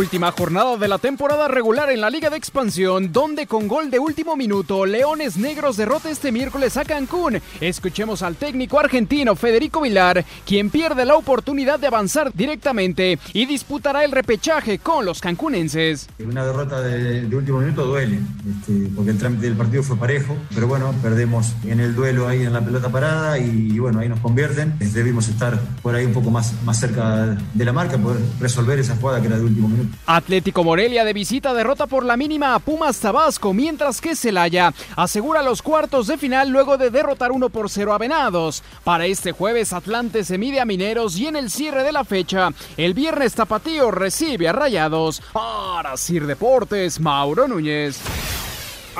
[0.00, 3.98] Última jornada de la temporada regular en la Liga de Expansión, donde con gol de
[3.98, 7.38] último minuto, Leones Negros derrota este miércoles a Cancún.
[7.60, 14.02] Escuchemos al técnico argentino Federico Vilar, quien pierde la oportunidad de avanzar directamente y disputará
[14.02, 16.08] el repechaje con los cancunenses.
[16.18, 20.66] Una derrota de, último minuto duele, este, porque el trámite del partido fue parejo, pero
[20.66, 24.78] bueno, perdemos en el duelo ahí en la pelota parada y, bueno, ahí nos convierten.
[24.78, 28.96] Debimos estar por ahí un poco más, más cerca de la marca, poder resolver esa
[28.96, 29.89] jugada que era de último minuto.
[30.06, 35.42] Atlético Morelia de visita derrota por la mínima a Pumas Tabasco, mientras que Celaya asegura
[35.42, 38.62] los cuartos de final luego de derrotar 1 por 0 a Venados.
[38.84, 42.50] Para este jueves Atlante se mide a Mineros y en el cierre de la fecha,
[42.76, 45.22] el viernes Tapatío recibe a Rayados.
[45.32, 48.00] Para Sir Deportes, Mauro Núñez.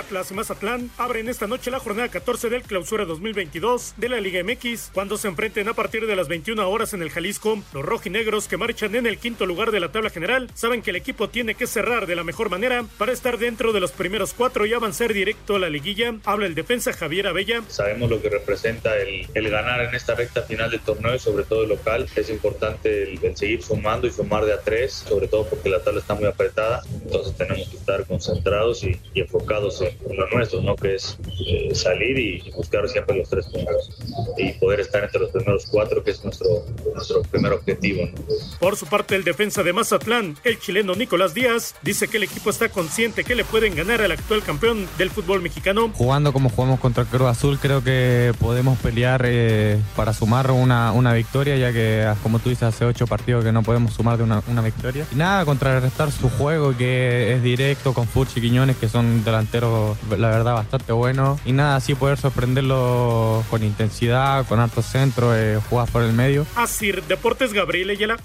[0.01, 4.43] Atlas y Mazatlán abren esta noche la jornada 14 del Clausura 2022 de la Liga
[4.43, 7.63] MX cuando se enfrenten a partir de las 21 horas en el Jalisco.
[7.75, 10.97] Los rojinegros que marchan en el quinto lugar de la tabla general saben que el
[10.97, 14.65] equipo tiene que cerrar de la mejor manera para estar dentro de los primeros cuatro
[14.65, 16.15] y avanzar directo a la liguilla.
[16.25, 17.63] Habla el defensa Javier Abella.
[17.69, 21.65] Sabemos lo que representa el, ganar en esta recta final del torneo y sobre todo
[21.65, 22.09] el local.
[22.17, 25.83] Es importante el, el seguir sumando y sumar de a tres, sobre todo porque la
[25.83, 26.83] tabla está muy apretada.
[27.05, 30.77] Entonces tenemos que estar concentrados y, y enfocados en, en lo nuestro, ¿no?
[30.77, 33.91] que es eh, salir y buscar siempre los tres puntos
[34.37, 38.07] y poder estar entre los primeros cuatro, que es nuestro, nuestro primer objetivo.
[38.07, 38.25] ¿no?
[38.59, 42.51] Por su parte, el defensa de Mazatlán, el chileno Nicolás Díaz, dice que el equipo
[42.51, 45.91] está consciente que le pueden ganar al actual campeón del fútbol mexicano.
[45.95, 51.13] Jugando como jugamos contra Cruz Azul, creo que podemos pelear eh, para sumar una, una
[51.13, 54.43] victoria, ya que, como tú dices, hace ocho partidos que no podemos sumar de una,
[54.49, 55.07] una victoria.
[55.13, 59.70] Y nada, contrarrestar su juego, que es directo, con Furchi y Quiñones, que son delanteros,
[60.11, 61.41] la verdad, bastante buenos.
[61.45, 66.47] Y nada, así poder sorprenderlo con intensidad, con alto centro, eh, jugadas por el medio.
[66.57, 68.17] Asir Deportes Gabriel Ayala.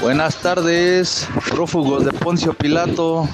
[0.00, 3.28] Buenas tardes, prófugos de Poncio Pilato.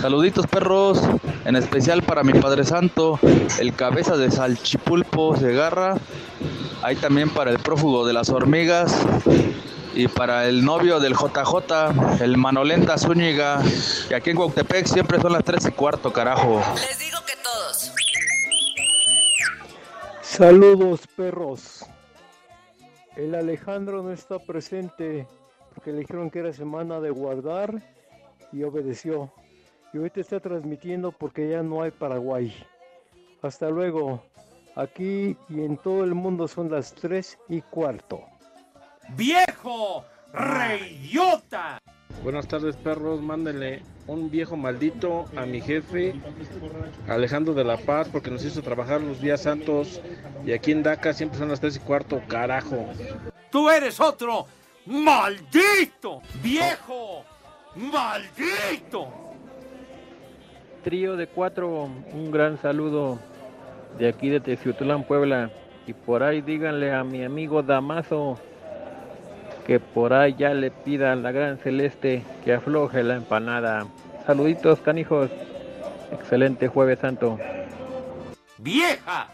[0.00, 1.00] Saluditos perros,
[1.44, 3.18] en especial para mi Padre Santo,
[3.58, 5.96] el cabeza de Salchipulpo Segarra.
[6.82, 8.94] Ahí también para el prófugo de las hormigas.
[9.94, 13.62] Y para el novio del JJ, el Manolenta Zúñiga.
[14.10, 16.62] Y aquí en Cuautepec siempre son las 3 y cuarto, carajo.
[16.74, 17.92] Les digo que todos.
[20.22, 21.84] Saludos, perros.
[23.16, 25.26] El Alejandro no está presente
[25.74, 27.82] porque le dijeron que era semana de guardar
[28.50, 29.30] y obedeció.
[29.92, 32.54] Y ahorita está transmitiendo porque ya no hay Paraguay.
[33.42, 34.22] Hasta luego.
[34.74, 38.31] Aquí y en todo el mundo son las 3 y cuarto.
[39.16, 40.04] ¡Viejo!
[40.32, 41.78] ¡Reyota!
[42.22, 43.20] Buenas tardes, perros.
[43.20, 46.14] Mándenle un viejo maldito a mi jefe,
[47.08, 50.00] Alejandro de la Paz, porque nos hizo trabajar los días santos.
[50.46, 52.86] Y aquí en DACA siempre son las 3 y cuarto, carajo.
[53.50, 54.46] ¡Tú eres otro!
[54.86, 56.22] ¡Maldito!
[56.42, 57.24] ¡Viejo!
[57.76, 59.08] ¡Maldito!
[60.82, 63.20] Trío de cuatro, un gran saludo
[63.98, 65.50] de aquí de Teciutlán, Puebla.
[65.86, 68.38] Y por ahí díganle a mi amigo Damaso
[69.66, 73.86] que por ahí ya le pida a la gran celeste que afloje la empanada.
[74.26, 75.30] Saluditos, canijos.
[76.12, 77.38] Excelente jueves santo.
[78.58, 79.28] ¡Vieja!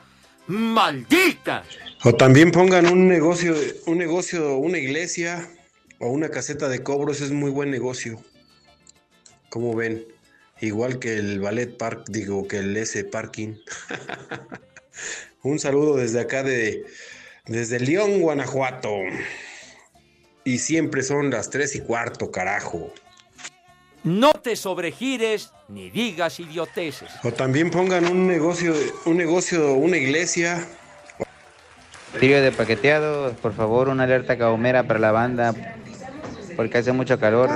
[0.46, 1.64] ¡Maldita!
[2.04, 3.54] O también pongan un negocio,
[3.86, 5.48] un negocio, una iglesia
[5.98, 8.22] o una caseta de cobros, es muy buen negocio.
[9.50, 10.04] Como ven,
[10.60, 13.56] igual que el ballet park, digo que el S parking.
[15.42, 16.86] un saludo desde acá de
[17.46, 18.90] desde León, Guanajuato.
[20.48, 22.90] Y siempre son las tres y cuarto, carajo.
[24.02, 27.10] No te sobregires ni digas idioteces.
[27.22, 28.72] O también pongan un negocio,
[29.04, 30.66] un negocio, una iglesia
[32.14, 35.54] Trío de paqueteados, por favor, una alerta caumera para la banda,
[36.56, 37.50] porque hace mucho calor.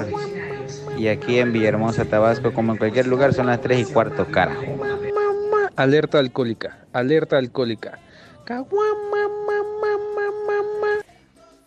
[0.98, 4.62] Y aquí en Villahermosa, Tabasco, como en cualquier lugar, son las 3 y cuarto, carajo.
[5.76, 7.98] Alerta alcohólica, alerta alcohólica.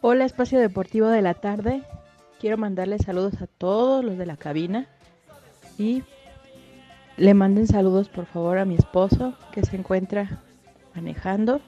[0.08, 1.82] Hola, espacio deportivo de la tarde.
[2.40, 4.88] Quiero mandarle saludos a todos los de la cabina
[5.80, 6.04] y
[7.18, 10.44] le manden saludos por favor a mi esposo que se encuentra
[10.94, 11.60] manejando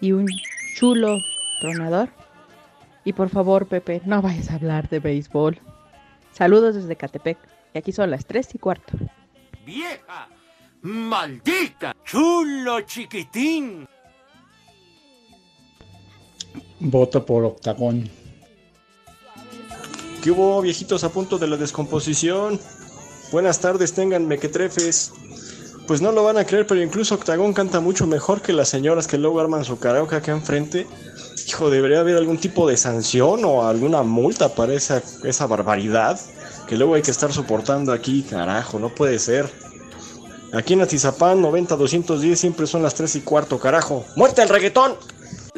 [0.00, 0.26] y un
[0.74, 1.16] chulo
[1.60, 2.08] tronador.
[3.04, 5.60] Y por favor, Pepe, no vayas a hablar de béisbol.
[6.32, 7.38] Saludos desde Catepec.
[7.72, 8.98] Y aquí son las 3 y cuarto.
[9.64, 10.28] ¡Vieja!
[10.82, 11.94] ¡Maldita!
[12.04, 13.86] ¡Chulo chiquitín!
[16.80, 18.10] Voto por Octagón.
[20.22, 22.60] ¿Qué hubo, viejitos a punto de la descomposición?
[23.32, 25.12] Buenas tardes, tengan mequetrefes.
[25.86, 29.06] Pues no lo van a creer, pero incluso Octagón canta mucho mejor que las señoras
[29.06, 30.86] que luego arman su karaoke acá enfrente.
[31.46, 36.18] Hijo, debería haber algún tipo de sanción o alguna multa para esa, esa barbaridad
[36.66, 39.48] que luego hay que estar soportando aquí, carajo, no puede ser.
[40.52, 44.04] Aquí en Atizapán 90-210 siempre son las 3 y cuarto, carajo.
[44.16, 44.96] ¡Muerte al reggaetón!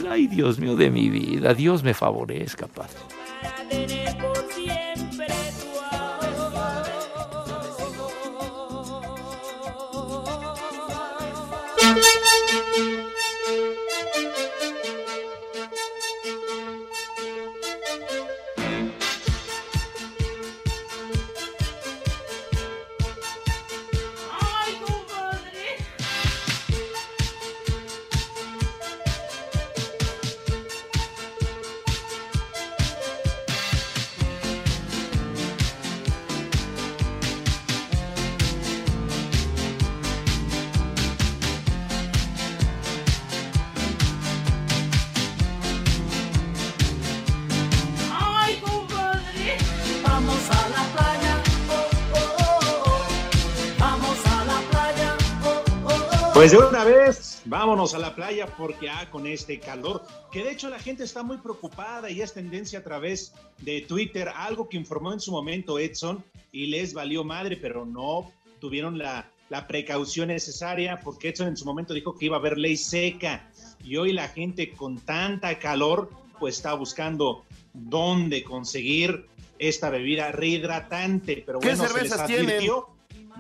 [0.09, 3.98] Ay, Dios mío de mi vida, Dios me favorezca, padre.
[56.39, 60.53] Pues de una vez, vámonos a la playa porque ah, con este calor, que de
[60.53, 64.77] hecho la gente está muy preocupada y es tendencia a través de Twitter, algo que
[64.77, 70.29] informó en su momento Edson y les valió madre, pero no tuvieron la, la precaución
[70.29, 73.51] necesaria porque Edson en su momento dijo que iba a haber ley seca
[73.83, 79.27] y hoy la gente con tanta calor pues está buscando dónde conseguir
[79.59, 82.47] esta bebida rehidratante, pero ¿Qué bueno, se les cervezas tienen?
[82.47, 82.87] advirtió,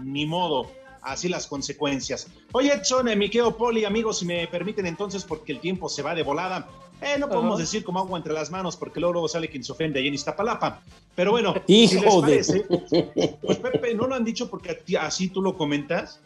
[0.03, 0.69] ni modo,
[1.13, 2.27] así las consecuencias.
[2.53, 6.03] Oye, Edson, eh, mi querido Poli, amigos, si me permiten entonces, porque el tiempo se
[6.03, 6.69] va de volada,
[7.01, 9.73] eh, no podemos decir como agua entre las manos, porque luego, luego sale quien se
[9.73, 10.83] ofende ahí en Iztapalapa.
[11.15, 15.29] Pero bueno, Hijo si les de- pues Pepe, ¿no lo han dicho porque ti- así
[15.29, 16.21] tú lo comentas?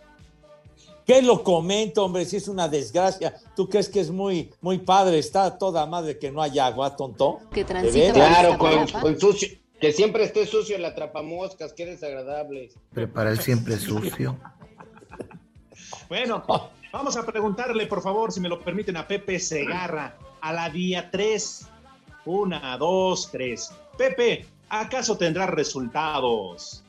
[1.07, 2.25] ¿Qué lo comento, hombre?
[2.25, 3.35] Si es una desgracia.
[3.57, 5.18] ¿Tú crees que es muy, muy padre?
[5.18, 7.40] Está toda madre que no haya agua, tonto.
[7.53, 8.14] Que ¿De veras?
[8.14, 9.49] Claro, con, con sucio.
[9.81, 12.71] Que siempre esté sucio el atrapamoscas, qué desagradable.
[12.95, 14.38] Prepara el siempre sucio.
[16.09, 16.44] Bueno,
[16.92, 21.11] vamos a preguntarle, por favor, si me lo permiten, a Pepe Segarra, a la día
[21.11, 21.68] 3.
[22.24, 23.72] Una, dos, tres.
[23.98, 26.85] Pepe, ¿acaso tendrá resultados?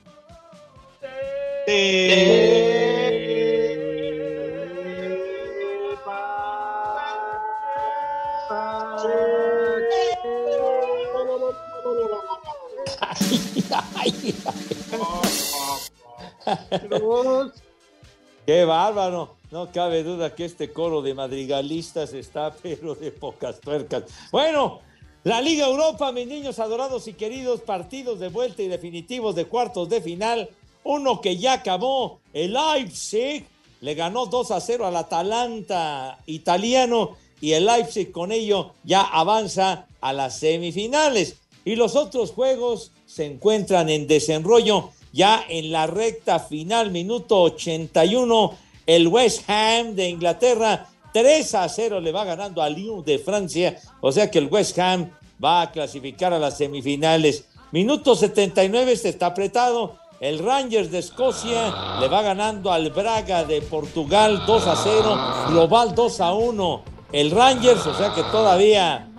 [18.45, 19.35] Qué bárbaro.
[19.51, 24.03] No cabe duda que este coro de madrigalistas está, pero de pocas tuercas.
[24.31, 24.81] Bueno,
[25.23, 29.89] la Liga Europa, mis niños adorados y queridos, partidos de vuelta y definitivos de cuartos
[29.89, 30.49] de final.
[30.83, 33.45] Uno que ya acabó, el Leipzig
[33.79, 39.87] le ganó 2 a 0 al Atalanta italiano y el Leipzig con ello ya avanza
[40.01, 41.37] a las semifinales.
[41.63, 48.57] Y los otros juegos se encuentran en desenrollo ya en la recta final, minuto 81.
[48.85, 53.77] El West Ham de Inglaterra 3 a 0 le va ganando a Lyon de Francia.
[54.01, 57.45] O sea que el West Ham va a clasificar a las semifinales.
[57.71, 59.97] Minuto 79, este está apretado.
[60.19, 65.17] El Rangers de Escocia le va ganando al Braga de Portugal 2 a 0,
[65.49, 66.83] global 2 a 1.
[67.11, 69.09] El Rangers, o sea que todavía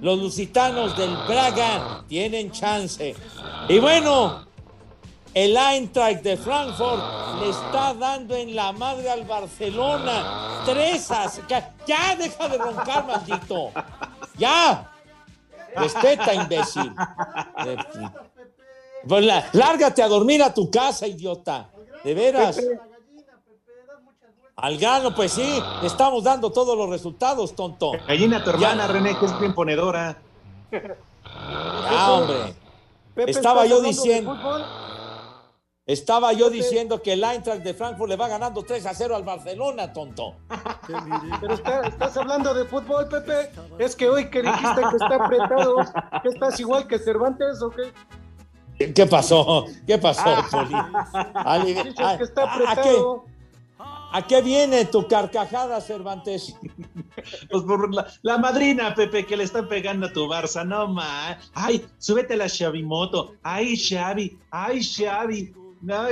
[0.00, 3.14] los lusitanos del Braga tienen chance.
[3.68, 4.47] Y bueno,
[5.34, 7.02] el Eintracht de Frankfurt
[7.40, 10.62] le está dando en la madre al Barcelona.
[10.64, 13.70] 3 a ya, ya deja de roncar, maldito.
[14.36, 14.90] Ya.
[15.74, 16.92] Respeta, imbécil.
[19.06, 21.68] Pues lárgate a dormir a tu casa, idiota.
[22.04, 22.60] De veras.
[24.56, 27.92] Al grano, pues sí, estamos dando todos los resultados, tonto.
[28.08, 28.92] Gallina, tu hermana, Ya.
[28.92, 30.16] René, que es bien ponedora.
[30.70, 32.54] Ya, hombre.
[33.14, 34.36] Pepe, Estaba ¿estás yo diciendo.
[35.88, 39.22] Estaba yo diciendo que el Eintracht de Frankfurt le va ganando 3 a 0 al
[39.24, 40.36] Barcelona, tonto.
[41.40, 43.50] Pero está- estás hablando de fútbol, Pepe.
[43.78, 45.76] Es que hoy que dijiste que está apretado,
[46.22, 48.92] ¿que estás igual que Cervantes o qué?
[48.92, 49.64] ¿Qué pasó?
[49.86, 50.74] ¿Qué pasó, Poli?
[50.74, 52.24] A- que está ¿a, qué,
[52.70, 53.24] apretado.
[54.12, 56.54] ¿A qué viene tu carcajada, Cervantes?
[57.50, 61.38] Pues por la, la madrina, Pepe, que le están pegando a tu Barça, no ma.
[61.54, 63.32] Ay, súbete a la Xavimoto.
[63.42, 64.38] Ay, Xavi.
[64.50, 65.54] Ay, Xavi.
[65.82, 66.08] Ya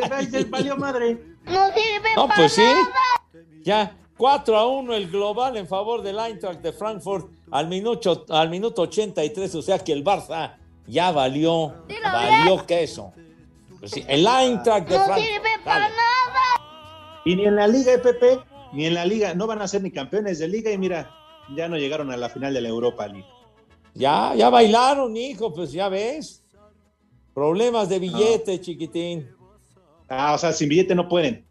[0.50, 1.18] valió madre.
[1.44, 2.62] No sirve No, para pues sí.
[2.62, 3.42] nada.
[3.62, 8.48] Ya, 4 a 1 el global en favor del Eintracht de Frankfurt al minuto, al
[8.50, 10.56] minuto 83, o sea que el Barça
[10.86, 13.12] ya valió, valió queso.
[13.78, 15.64] Pues sí, el Eintracht de Frankfurt.
[15.64, 15.94] dale.
[17.24, 18.40] Y ni en la Liga EPP,
[18.72, 21.10] ni en la Liga, no van a ser ni campeones de Liga y mira,
[21.56, 23.26] ya no llegaron a la final de la Europa League.
[23.94, 26.44] Ya, ya bailaron, hijo, pues ya ves.
[27.34, 29.28] Problemas de billete, chiquitín.
[30.08, 31.44] Ah, o sea, sin billete no pueden.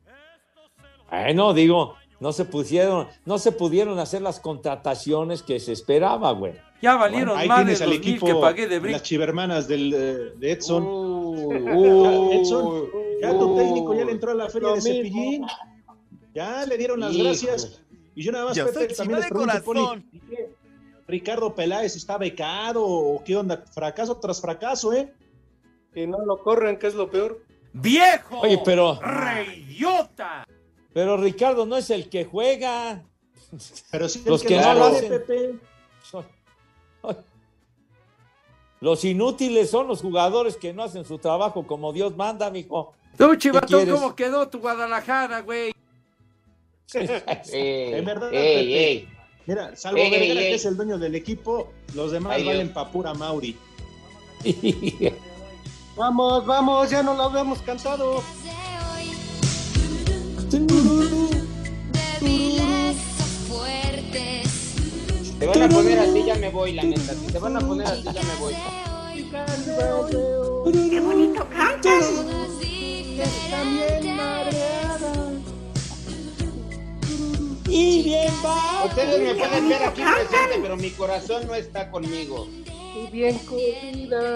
[1.09, 6.53] Bueno, digo, no se pusieron, no se pudieron hacer las contrataciones que se esperaba, güey.
[6.81, 8.93] Ya valieron Ahí más de tienes al los mil equipo, que pagué de brick.
[8.93, 10.83] las chivermanas del, eh, de Edson.
[10.85, 12.87] uh, Edson,
[13.21, 14.91] ya tu uh, técnico ya le entró a la feria de mismo.
[14.93, 15.45] Cepillín.
[16.33, 17.81] Ya le dieron las gracias.
[18.13, 19.95] Y yo nada más, Ya Pepe, también les pregunto.
[21.07, 23.63] Ricardo Peláez está becado o qué onda?
[23.73, 25.13] Fracaso tras fracaso, ¿eh?
[25.93, 27.41] Que no lo corren, que es lo peor.
[27.77, 28.39] ¡Viejo!
[28.39, 30.45] Oye, pero, ¡Reyota!
[30.93, 33.03] pero Ricardo no es el que juega.
[33.91, 35.09] Pero sí, Los el que no lo hacen.
[35.09, 35.55] Pepe.
[36.01, 36.25] Son-
[38.79, 42.93] Los inútiles son los jugadores que no hacen su trabajo como Dios manda, mijo.
[43.17, 43.89] Tú, Chivatón?
[43.89, 45.73] ¿cómo quedó tu Guadalajara, güey?
[46.93, 48.87] Eh, En verdad, ey, Pepe.
[48.89, 49.09] ey.
[49.47, 52.89] Mira, salvo Ey, Vergara, ey, que es el dueño del equipo, los demás valen pa'
[52.89, 53.57] pura Mauri.
[55.95, 58.21] Vamos, vamos, ya no lo habíamos cantado.
[65.39, 67.13] Te van a poner así, ya me voy, la neta.
[67.13, 68.55] Si te van a poner así, ya me voy.
[70.89, 72.05] ¡Qué bonito cantas!
[77.69, 78.83] Y bien va.
[78.85, 82.47] Ustedes me pueden ver aquí presente, pero mi corazón no está conmigo.
[82.95, 83.39] Y bien.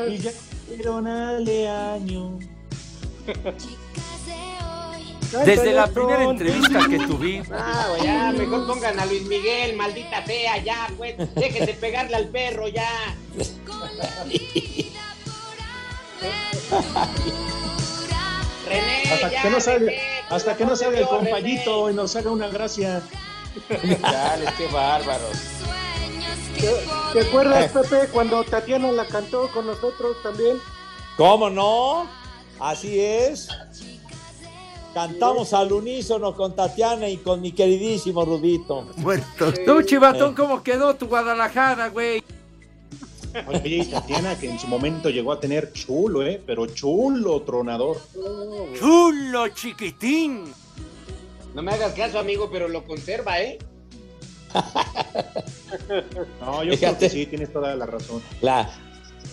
[0.07, 0.31] Y ya
[0.69, 2.39] dieron al año.
[5.45, 10.23] Desde la primera entrevista que tuve, Ah, güey, ya, mejor pongan a Luis Miguel, maldita
[10.23, 11.17] fea, ya, pues.
[11.35, 12.89] Dejen de pegarle al perro, ya.
[18.67, 21.93] René, Hasta ya, que no salga, René, hasta que no salga el Dios, compayito y
[21.93, 23.01] nos haga una gracia.
[24.01, 25.37] Dale, qué bárbaros.
[26.59, 30.57] ¿Te, te acuerdas, Pepe, cuando Tatiana la cantó con nosotros también?
[31.17, 32.07] ¿Cómo no?
[32.59, 33.49] Así es.
[34.93, 38.87] Cantamos al unísono con Tatiana y con mi queridísimo Rudito.
[38.97, 39.53] Muertos.
[39.65, 42.23] tú, Chivatón, ¿cómo quedó tu Guadalajara, güey?
[43.47, 46.41] Oye, y Tatiana, que en su momento llegó a tener chulo, ¿eh?
[46.45, 47.97] Pero chulo, tronador.
[48.79, 50.51] ¡Chulo, chiquitín!
[51.53, 53.59] No me hagas caso, amigo, pero lo conserva, ¿eh?
[56.41, 57.05] No, yo creo Fíjate.
[57.05, 58.21] que sí, tienes toda la razón.
[58.41, 58.69] La,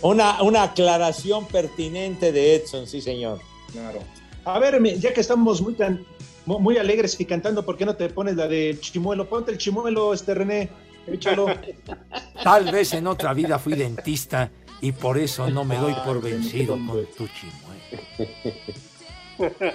[0.03, 3.41] una, una aclaración pertinente de Edson, sí, señor.
[3.73, 4.01] Claro.
[4.45, 5.77] A ver, ya que estamos muy,
[6.45, 9.29] mu- muy alegres y cantando, ¿por qué no te pones la de Chimuelo?
[9.29, 10.71] Ponte el Chimuelo, este René.
[11.07, 11.47] Échalo.
[12.43, 14.51] Tal vez en otra vida fui dentista
[14.81, 18.43] y por eso no me doy por vencido con tu chimuelo.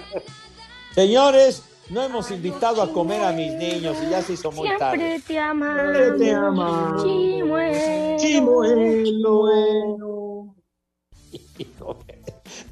[0.94, 5.20] Señores, no hemos invitado a comer a mis niños y ya se hizo muy tarde.
[5.26, 5.96] te amamos.
[5.96, 7.02] Siempre te amamos.
[8.20, 9.42] Chimuelo.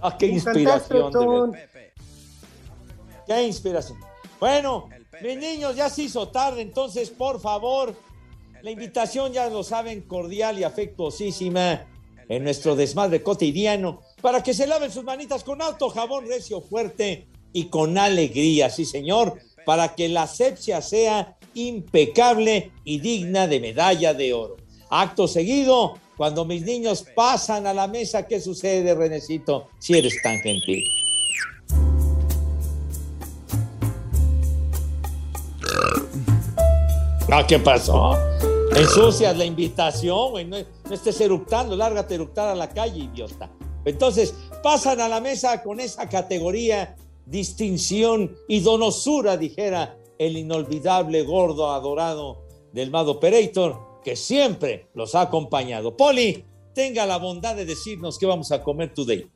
[0.00, 1.12] Ah, qué inspiración,
[1.52, 1.68] de.
[3.26, 3.98] Qué inspiración.
[4.38, 4.88] Bueno,
[5.22, 7.94] mis niños, ya se hizo tarde, entonces, por favor,
[8.62, 11.86] la invitación ya lo saben, cordial y afectuosísima
[12.28, 17.29] en nuestro desmadre cotidiano, para que se laven sus manitas con alto jabón recio fuerte
[17.52, 24.14] y con alegría, sí señor, para que la asepsia sea impecable y digna de medalla
[24.14, 24.56] de oro.
[24.88, 29.68] Acto seguido, cuando mis niños pasan a la mesa, ¿qué sucede, Renecito?
[29.78, 30.84] Si eres tan gentil.
[37.32, 38.18] Ah, ¿qué pasó?
[38.74, 40.50] Ensucias la invitación.
[40.50, 40.56] No,
[40.90, 43.48] estés eructando, lárgate eructar a la calle, idiota.
[43.84, 46.96] Entonces, pasan a la mesa con esa categoría,
[47.30, 55.22] distinción y donosura, dijera el inolvidable gordo adorado del Mado Operator, que siempre los ha
[55.22, 55.96] acompañado.
[55.96, 59.30] Poli, tenga la bondad de decirnos qué vamos a comer today.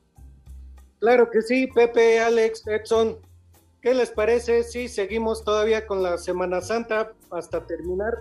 [0.98, 3.16] Claro que sí, Pepe, Alex, Edson.
[3.80, 8.14] ¿Qué les parece si seguimos todavía con la Semana Santa hasta terminar?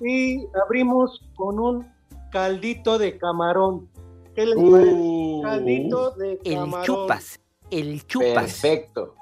[0.00, 1.86] Y abrimos con un
[2.32, 3.88] caldito de camarón.
[4.34, 5.40] ¿Qué les parece?
[5.42, 6.84] Caldito de El camarón.
[6.84, 7.40] chupas,
[7.70, 8.34] el chupas.
[8.34, 9.14] Perfecto.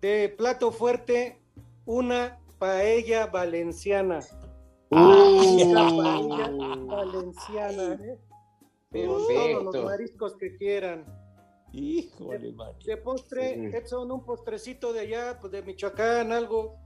[0.00, 1.40] De plato fuerte,
[1.84, 4.20] una paella valenciana.
[4.90, 4.96] Uh.
[4.96, 8.18] Una paella valenciana, ¿eh?
[8.90, 9.84] Con todos los Perfecto.
[9.84, 11.06] mariscos que quieran.
[11.72, 12.72] Híjole, man.
[12.84, 16.76] De postre, Edson, un postrecito de allá, pues de Michoacán, algo.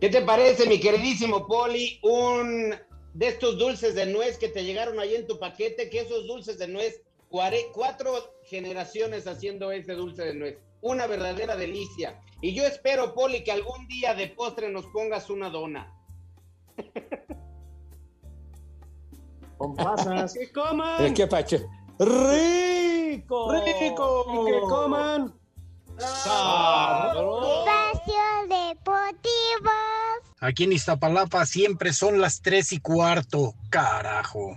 [0.00, 1.98] ¿Qué te parece, mi queridísimo Poli?
[2.02, 2.74] Un
[3.14, 6.58] de estos dulces de nuez que te llegaron ahí en tu paquete, que esos dulces
[6.58, 10.58] de nuez, cuatro generaciones haciendo ese dulce de nuez.
[10.82, 12.20] Una verdadera delicia.
[12.40, 15.94] Y yo espero, Poli, que algún día de postre nos pongas una dona.
[19.58, 20.34] Con pasas.
[20.38, 21.02] ¡Que coman!
[21.02, 21.58] ¿De qué pacho?
[21.98, 23.52] ¡Rico!
[23.52, 24.46] ¡Rico!
[24.48, 25.34] ¡Y que coman!
[25.98, 27.66] ¡Sabroso!
[27.66, 28.14] Espacio
[28.48, 29.70] Deportivo.
[30.40, 33.54] Aquí en Iztapalapa siempre son las tres y cuarto.
[33.68, 34.56] Carajo.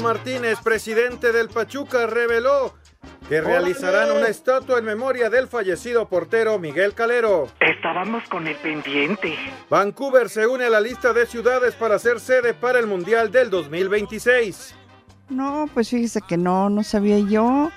[0.00, 2.74] Martínez, presidente del Pachuca, reveló
[3.28, 7.48] que realizarán una estatua en memoria del fallecido portero Miguel Calero.
[7.60, 9.36] Estábamos con el pendiente.
[9.68, 13.50] Vancouver se une a la lista de ciudades para ser sede para el Mundial del
[13.50, 14.74] 2026.
[15.28, 17.70] No, pues fíjese que no, no sabía yo.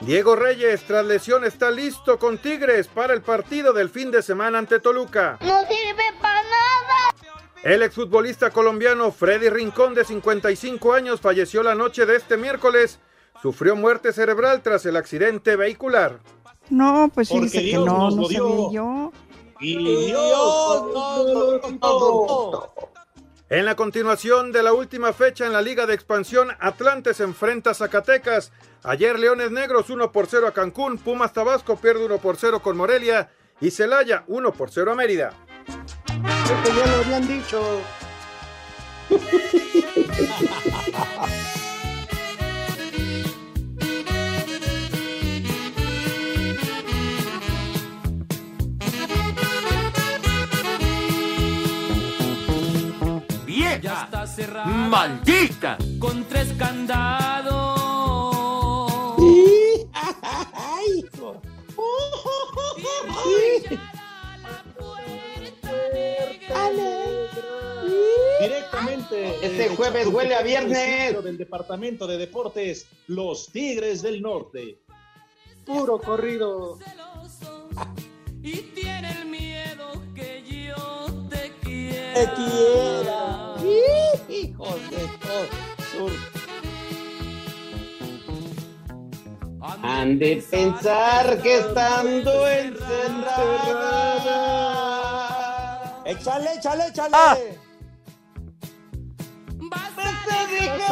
[0.00, 4.58] Diego Reyes, tras lesión, está listo con Tigres para el partido del fin de semana
[4.58, 5.38] ante Toluca.
[5.40, 7.25] No sirve para nada.
[7.62, 13.00] El exfutbolista colombiano Freddy Rincón, de 55 años, falleció la noche de este miércoles.
[13.42, 16.20] Sufrió muerte cerebral tras el accidente vehicular.
[16.70, 19.12] No, pues que Dios no, nos no sabía yo.
[19.60, 22.74] Y Dios nos lo
[23.48, 27.70] En la continuación de la última fecha en la Liga de Expansión, Atlante se enfrenta
[27.70, 28.52] a Zacatecas.
[28.82, 32.76] Ayer Leones Negros 1 por 0 a Cancún, Pumas Tabasco pierde 1 por 0 con
[32.76, 33.30] Morelia
[33.60, 35.32] y Celaya 1 por 0 a Mérida.
[36.24, 37.82] Esto ya lo habían dicho.
[53.44, 54.08] ¡Vieja!
[54.66, 55.76] ¡Maldita!
[55.98, 57.76] Con tres candados.
[59.92, 61.42] ¡Ay, hijo!
[69.16, 71.22] Este desde jueves huele a viernes.
[71.24, 74.78] Del Departamento de Deportes, los Tigres del Norte.
[75.64, 76.78] Puro corrido.
[78.42, 82.14] Y tiene el miedo que yo te quiera.
[82.14, 83.54] Te quiera.
[84.28, 85.06] Hijos de.
[89.82, 93.56] Han de pensar que estando encerrada.
[96.04, 97.10] Échale, échale, échale.
[97.12, 97.36] Ah.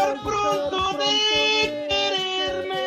[0.04, 2.84] Dejar pronto de quererme.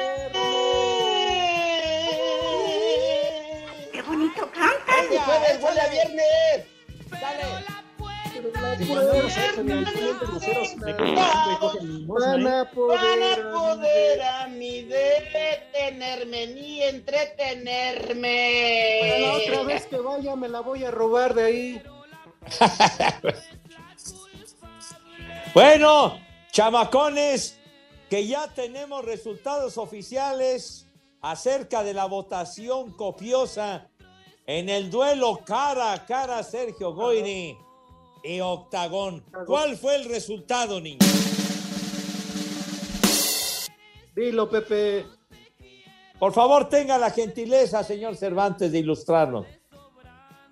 [3.91, 4.91] ¡Qué bonito canta!
[5.01, 6.65] Este jueves huele a viernes.
[7.09, 7.43] Dale.
[12.07, 12.97] Van a poder.
[12.99, 18.99] Van a poder a mí detenerme ni entretenerme.
[19.01, 21.81] Para la otra vez que vaya me la voy a robar de ahí.
[25.53, 26.19] Bueno,
[26.57, 27.59] chamacones,
[28.09, 30.87] que ya tenemos resultados oficiales
[31.21, 33.91] acerca de la votación copiosa
[34.47, 37.55] en el duelo cara a cara Sergio Goyri
[38.23, 39.23] y Octagón.
[39.45, 41.05] ¿Cuál fue el resultado, niño?
[44.15, 45.05] Dilo, Pepe.
[46.17, 49.45] Por favor, tenga la gentileza, señor Cervantes, de ilustrarnos.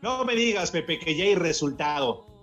[0.03, 2.34] No me digas, Pepe, que ya hay resultado.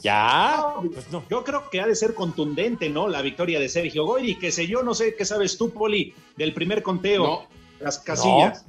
[0.00, 0.74] ¿Ya?
[1.10, 3.08] No, Yo creo que ha de ser contundente, ¿no?
[3.08, 6.54] La victoria de Sergio Goyri, que sé yo, no sé qué sabes tú, Poli, del
[6.54, 7.22] primer conteo.
[7.24, 7.46] No.
[7.80, 8.64] Las casillas.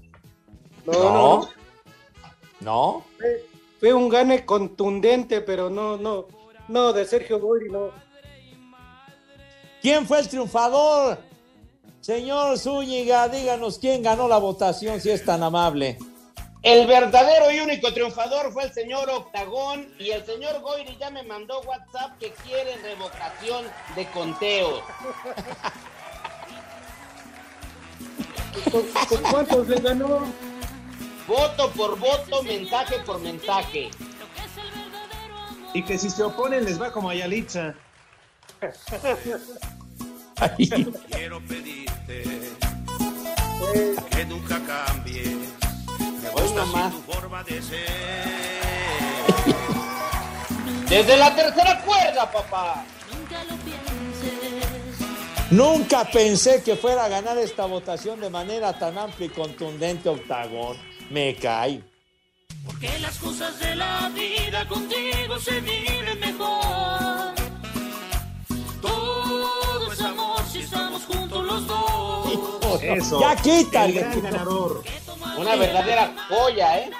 [0.86, 1.49] No, no, no.
[2.59, 3.05] ¿No?
[3.17, 3.45] Fue,
[3.79, 6.27] fue un gane contundente, pero no, no,
[6.67, 7.89] no, de Sergio Goyri, no.
[9.82, 11.17] ¿Quién fue el triunfador?
[12.01, 15.97] Señor Zúñiga, díganos quién ganó la votación, si es tan amable.
[16.64, 21.24] El verdadero y único triunfador fue el señor Octagón y el señor Goyri ya me
[21.24, 24.84] mandó WhatsApp que quiere revocación de conteo.
[28.72, 30.32] ¿Con, con cuántos le ganó?
[31.28, 33.89] Voto por voto, mensaje por mensaje.
[35.74, 37.74] Y que si se oponen les va como a Yalitza.
[41.12, 42.24] Quiero pedirte
[44.12, 45.61] que nunca cambies.
[46.34, 46.93] Hoy nomás.
[50.88, 52.86] Desde la tercera cuerda, papá.
[55.51, 60.77] Nunca pensé que fuera a ganar esta votación de manera tan amplia y contundente Octagón.
[61.09, 61.84] Me cae.
[62.65, 67.36] Porque las cosas de la vida contigo se viven mejor.
[68.82, 72.82] Todo es amor si estamos juntos los dos.
[72.82, 73.19] Eso.
[73.19, 73.99] Ya quítale.
[73.99, 74.84] El gran ganador.
[75.38, 76.91] Una verdadera joya, ¿eh?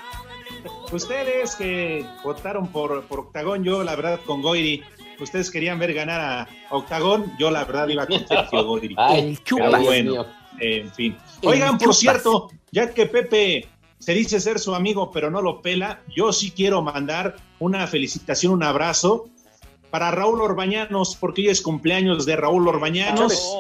[0.92, 4.84] Ustedes que votaron por, por Octagón, yo la verdad con Goiri.
[5.20, 8.96] Ustedes querían ver ganar a Octagón, yo la verdad iba con Sergio Goiri.
[8.98, 10.26] Ay, Pero bueno,
[10.60, 11.18] en fin.
[11.44, 13.68] Oigan, por cierto, ya que Pepe
[14.00, 18.54] se dice ser su amigo, pero no lo pela, yo sí quiero mandar una felicitación,
[18.54, 19.30] un abrazo
[19.92, 23.56] para Raúl Orbañanos, porque hoy es cumpleaños de Raúl Orbañanos,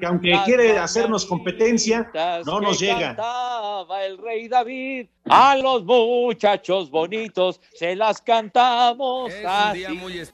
[0.00, 2.10] que aunque quiere hacernos competencia,
[2.44, 3.16] no nos llega.
[3.74, 5.08] Cantaba el rey David.
[5.24, 9.32] A los muchachos bonitos se las cantamos.
[9.44, 9.84] así.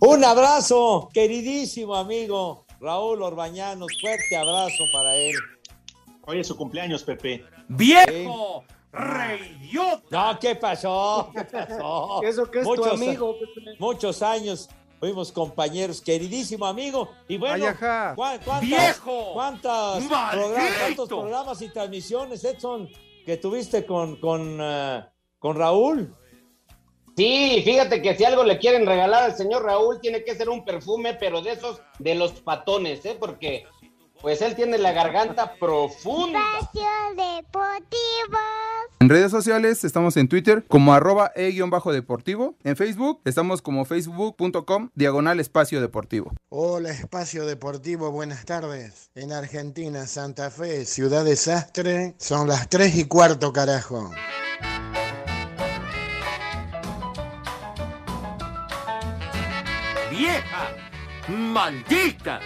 [0.00, 3.90] Un abrazo, queridísimo amigo Raúl Orbañanos.
[4.00, 5.34] Fuerte abrazo para él.
[6.26, 7.42] Hoy es su cumpleaños, Pepe.
[7.68, 8.64] ¡Viejo!
[8.92, 10.32] ¡Reyota!
[10.32, 11.30] No, ¿qué pasó?
[11.34, 12.22] ¿Qué pasó?
[12.24, 13.36] Eso que es tu Muchos- amigo.
[13.78, 14.68] Muchos años
[15.00, 17.10] fuimos compañeros, queridísimo amigo.
[17.28, 18.12] Y bueno, Ay, ajá.
[18.16, 19.32] ¿cuán- cuántas, ¡Viejo!
[19.34, 22.88] cuántas programas, cuántos programas y transmisiones, Edson,
[23.24, 25.04] que tuviste con, con, eh,
[25.38, 26.14] con Raúl?
[27.16, 30.64] Sí, fíjate que si algo le quieren regalar al señor Raúl, tiene que ser un
[30.64, 33.16] perfume, pero de esos de los patones, ¿eh?
[33.18, 33.66] Porque
[34.20, 36.40] pues él tiene la garganta profunda.
[36.60, 36.82] Espacio
[37.16, 38.38] Deportivo.
[39.00, 42.56] En redes sociales estamos en Twitter como arroba e-deportivo.
[42.64, 46.32] En Facebook estamos como facebook.com diagonal espacio deportivo.
[46.48, 49.10] Hola, Espacio Deportivo, buenas tardes.
[49.14, 54.10] En Argentina, Santa Fe, Ciudad Desastre, son las 3 y cuarto, carajo.
[60.10, 60.70] ¡Vieja!
[61.28, 62.40] ¡Maldita!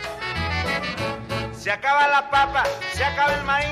[1.58, 3.68] Se acaba la papa, se acaba el maíz,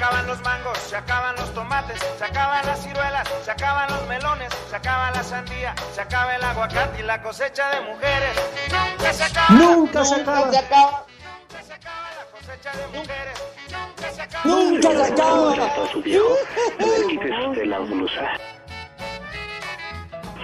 [0.00, 4.48] acaban los mangos, se acaban los tomates, se acaban las ciruelas, se acaban los melones,
[4.70, 8.34] se acaba la sandía, se acaba el aguacate y la cosecha de mujeres.
[8.72, 9.48] Nunca se acaba.
[9.50, 10.50] Nunca se acaba.
[10.50, 11.04] se acaba.
[11.50, 13.42] Nunca se acaba la cosecha de mujeres.
[13.70, 14.44] Nunca se acaba.
[14.44, 15.52] ¡Nunca se acaba!
[15.52, 16.36] a su viejo.
[16.78, 18.30] A ver, quítese usted la blusa.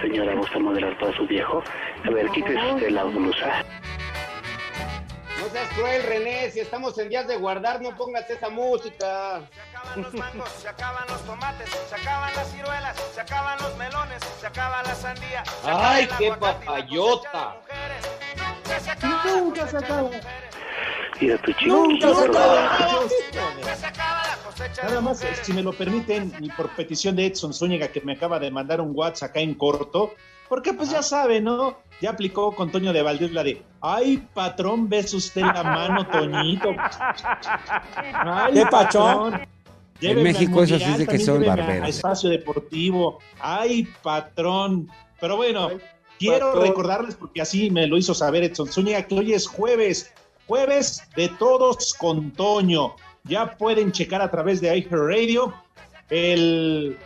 [0.01, 1.63] Señora, ¿gusta moderar para su viejo?
[2.05, 3.65] A ver, quítese usted la blusa.
[5.57, 9.41] Seas cruel, René, si estamos en días de guardar, no pongas esa música.
[9.51, 13.75] Se acaban los mangos, se acaban los tomates, se acaban las ciruelas, se acaban los
[13.75, 15.43] melones, se acaba la sandía.
[15.43, 17.55] se acaba ¡Ay, qué papayota!
[18.37, 19.23] Nunca se acaba.
[19.25, 20.09] Nunca se acaba.
[21.19, 21.75] Mira tu chico.
[21.75, 22.79] Nunca se acaba.
[23.55, 27.15] Nunca se acaba la cosecha de Nada más, si me lo permiten, y por petición
[27.15, 30.13] de Edson Zúñiga, que me acaba de mandar un WhatsApp acá en corto,
[30.47, 31.79] porque pues ya sabe, ¿no?
[32.01, 36.75] Ya aplicó con Toño de Valdés la de, ay, patrón, ves usted la mano, Toñito.
[38.13, 39.41] Ay, ¿Qué pachón?
[39.99, 41.89] Lléveme En México Mundial, sí de que son barberos.
[41.89, 43.19] Espacio Deportivo.
[43.39, 44.87] Ay, patrón.
[45.19, 45.71] Pero bueno,
[46.19, 46.67] quiero patrón.
[46.67, 50.13] recordarles, porque así me lo hizo saber Edson Zúñiga, que hoy es jueves.
[50.45, 52.95] Jueves de todos con Toño.
[53.23, 55.53] Ya pueden checar a través de iHeartRadio
[56.09, 56.97] el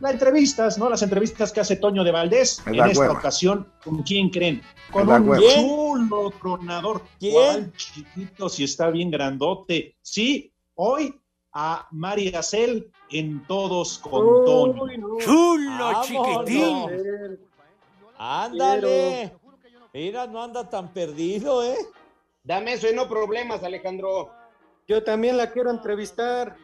[0.00, 0.88] las entrevistas, ¿no?
[0.90, 2.62] Las entrevistas que hace Toño de Valdés.
[2.66, 3.14] En esta hueva.
[3.14, 4.62] ocasión, ¿con quién creen?
[4.90, 5.42] Con un hueva.
[5.54, 7.02] chulo tronador.
[7.18, 7.32] ¿Quién?
[7.32, 9.96] ¿Cuál chiquito si está bien grandote?
[10.02, 11.18] Sí, hoy
[11.52, 14.82] a María Cel en Todos con Toño.
[14.82, 15.18] Uy, no.
[15.18, 16.06] ¡Chulo, Vámonos.
[16.06, 17.38] chiquitín!
[18.18, 19.32] Ándale.
[19.92, 21.76] Mira, no anda tan perdido, ¿eh?
[22.44, 24.30] Dame eso y no problemas, Alejandro.
[24.86, 26.56] Yo también la quiero entrevistar.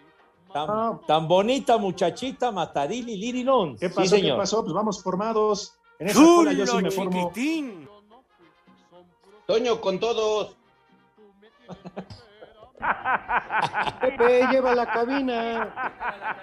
[0.52, 3.76] Tan, tan bonita muchachita, Matarili Lirilón.
[3.76, 4.02] ¿Qué Sí, pasó?
[4.02, 4.38] ¿Qué señor.
[4.38, 4.62] pasó?
[4.62, 5.74] Pues vamos formados.
[5.98, 7.30] En esa cola yo sí ¡Chulo, me formo.
[7.32, 7.88] chiquitín!
[9.46, 10.56] Toño, con todos.
[14.00, 15.74] Pepe, lleva la cabina.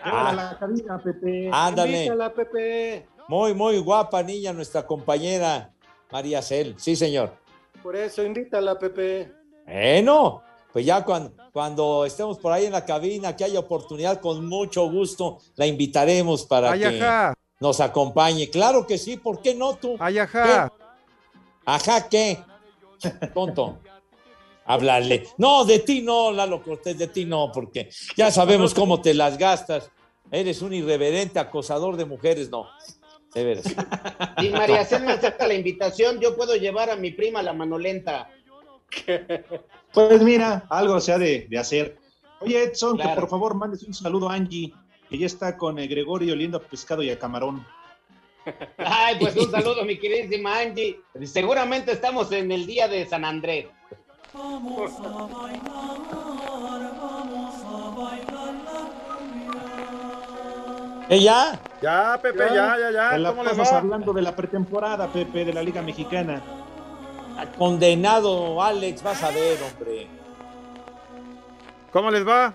[0.05, 1.49] Llévala a la cabina, Pepe.
[1.51, 1.97] Ándale.
[2.05, 3.07] Invítala, Pepe.
[3.27, 5.71] Muy, muy guapa niña, nuestra compañera
[6.11, 6.75] María Cel.
[6.77, 7.31] Sí, señor.
[7.83, 9.31] Por eso, invítala, Pepe.
[9.65, 10.41] Bueno,
[10.71, 14.89] pues ya cuando, cuando estemos por ahí en la cabina, que haya oportunidad, con mucho
[14.89, 17.33] gusto la invitaremos para Ay, que ajá.
[17.59, 18.49] nos acompañe.
[18.49, 19.95] Claro que sí, ¿por qué no tú?
[19.99, 20.71] Ay, ajá.
[21.65, 22.39] Ajá, ¿qué?
[23.33, 23.79] Tonto.
[24.65, 25.27] Hablarle.
[25.37, 29.37] No, de ti no, Lalo Cortés, de ti no, porque ya sabemos cómo te las
[29.37, 29.89] gastas.
[30.31, 32.67] Eres un irreverente acosador de mujeres, no.
[33.33, 33.65] De veras.
[34.39, 37.79] Si María Cel me acepta la invitación, yo puedo llevar a mi prima la mano
[37.79, 38.29] lenta.
[39.93, 41.97] Pues mira, algo se ha de, de hacer.
[42.41, 44.73] Oye, Edson, que por favor mandes un saludo a Angie,
[45.09, 47.65] que ya está con el Gregorio oliendo a pescado y a camarón.
[48.77, 51.01] Ay, pues un saludo, mi queridísima Angie.
[51.25, 53.67] Seguramente estamos en el día de San Andrés.
[54.33, 55.97] Vamos a bailar,
[57.01, 58.89] vamos a bailar la
[61.09, 61.59] ¿Eh, ya?
[61.81, 63.09] Ya, Pepe, ya, ya, ya.
[63.11, 63.77] Te la ¿Cómo les pasas va?
[63.79, 66.41] hablando de la pretemporada, Pepe, de la Liga Mexicana.
[67.57, 70.07] Condenado, Alex, vas a ver, hombre.
[71.91, 72.53] ¿Cómo les va?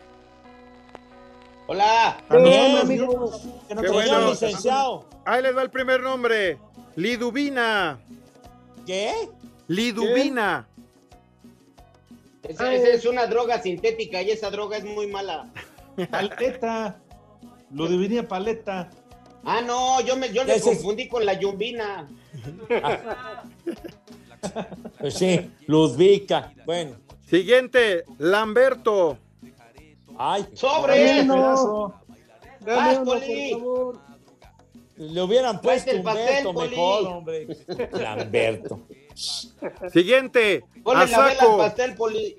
[1.67, 2.19] Hola.
[2.29, 3.43] También, amigos.
[3.69, 4.31] Que no Qué te bueno.
[4.31, 5.09] licenciado.
[5.25, 6.59] Ahí les va el primer nombre.
[6.97, 7.99] Liduvina.
[8.87, 9.13] ¿Qué?
[9.69, 10.67] Liduvina.
[12.43, 15.49] Esa, esa es una droga sintética y esa droga es muy mala.
[16.11, 16.99] Paleta.
[17.73, 18.91] Lo dividía paleta.
[19.45, 22.09] Ah, no, yo me yo le confundí con la yumbina.
[24.99, 26.53] Pues sí, Ludvica.
[26.65, 26.97] Bueno.
[27.27, 29.19] Siguiente, Lamberto.
[30.17, 31.23] Ay, ¡Sobre!
[31.23, 31.95] Uno,
[32.61, 33.51] por Poli.
[33.53, 33.99] favor.
[34.97, 37.49] Le hubieran puesto pastel, Humberto mejor, hombre.
[37.93, 38.81] Lamberto.
[39.93, 41.57] Siguiente, Ponle la vela al Asaco.
[41.59, 42.37] pastel, Poli.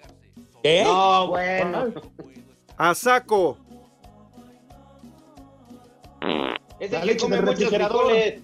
[0.64, 0.84] ¿Qué?
[0.86, 1.94] No, bueno.
[2.78, 3.58] Asaco.
[6.80, 8.06] Es La el que come muchos refrigerador.
[8.06, 8.42] frijoles.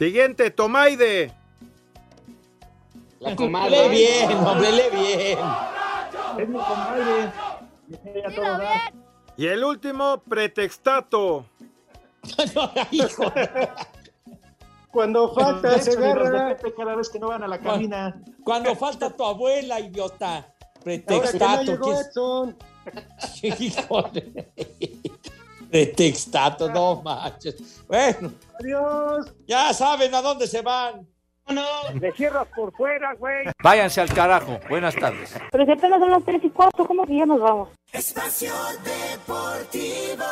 [0.00, 1.30] Siguiente, Tomaide.
[3.18, 3.86] La comadre.
[3.90, 5.38] Bien, hombre, bien.
[6.38, 7.30] Es mi comadre.
[9.36, 11.44] Y el último, Pretextato.
[12.92, 13.30] Hijo.
[14.90, 16.56] Cuando falta se agarra.
[16.56, 18.22] Cada vez que no van a la cabina.
[18.42, 20.36] Cuando falta tu abuela, idiota.
[20.36, 20.46] Ahora
[20.82, 21.72] que no Pretextato.
[21.72, 22.54] llegó.
[23.42, 24.50] Híjole.
[25.72, 27.82] Pretextato, no manches.
[27.86, 29.32] Bueno, Adiós.
[29.46, 31.06] ya saben a dónde se van.
[31.48, 31.62] No,
[32.00, 33.46] Le cierras por fuera, güey.
[33.60, 34.60] Váyanse al carajo.
[34.68, 35.34] Buenas tardes.
[35.50, 37.68] Pero si apenas son las tres y cuarto, ¿cómo que ya nos vamos?
[37.92, 38.52] Espacio
[38.84, 40.24] Deportivo.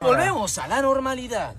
[0.00, 1.54] Volvemos a la normalidad.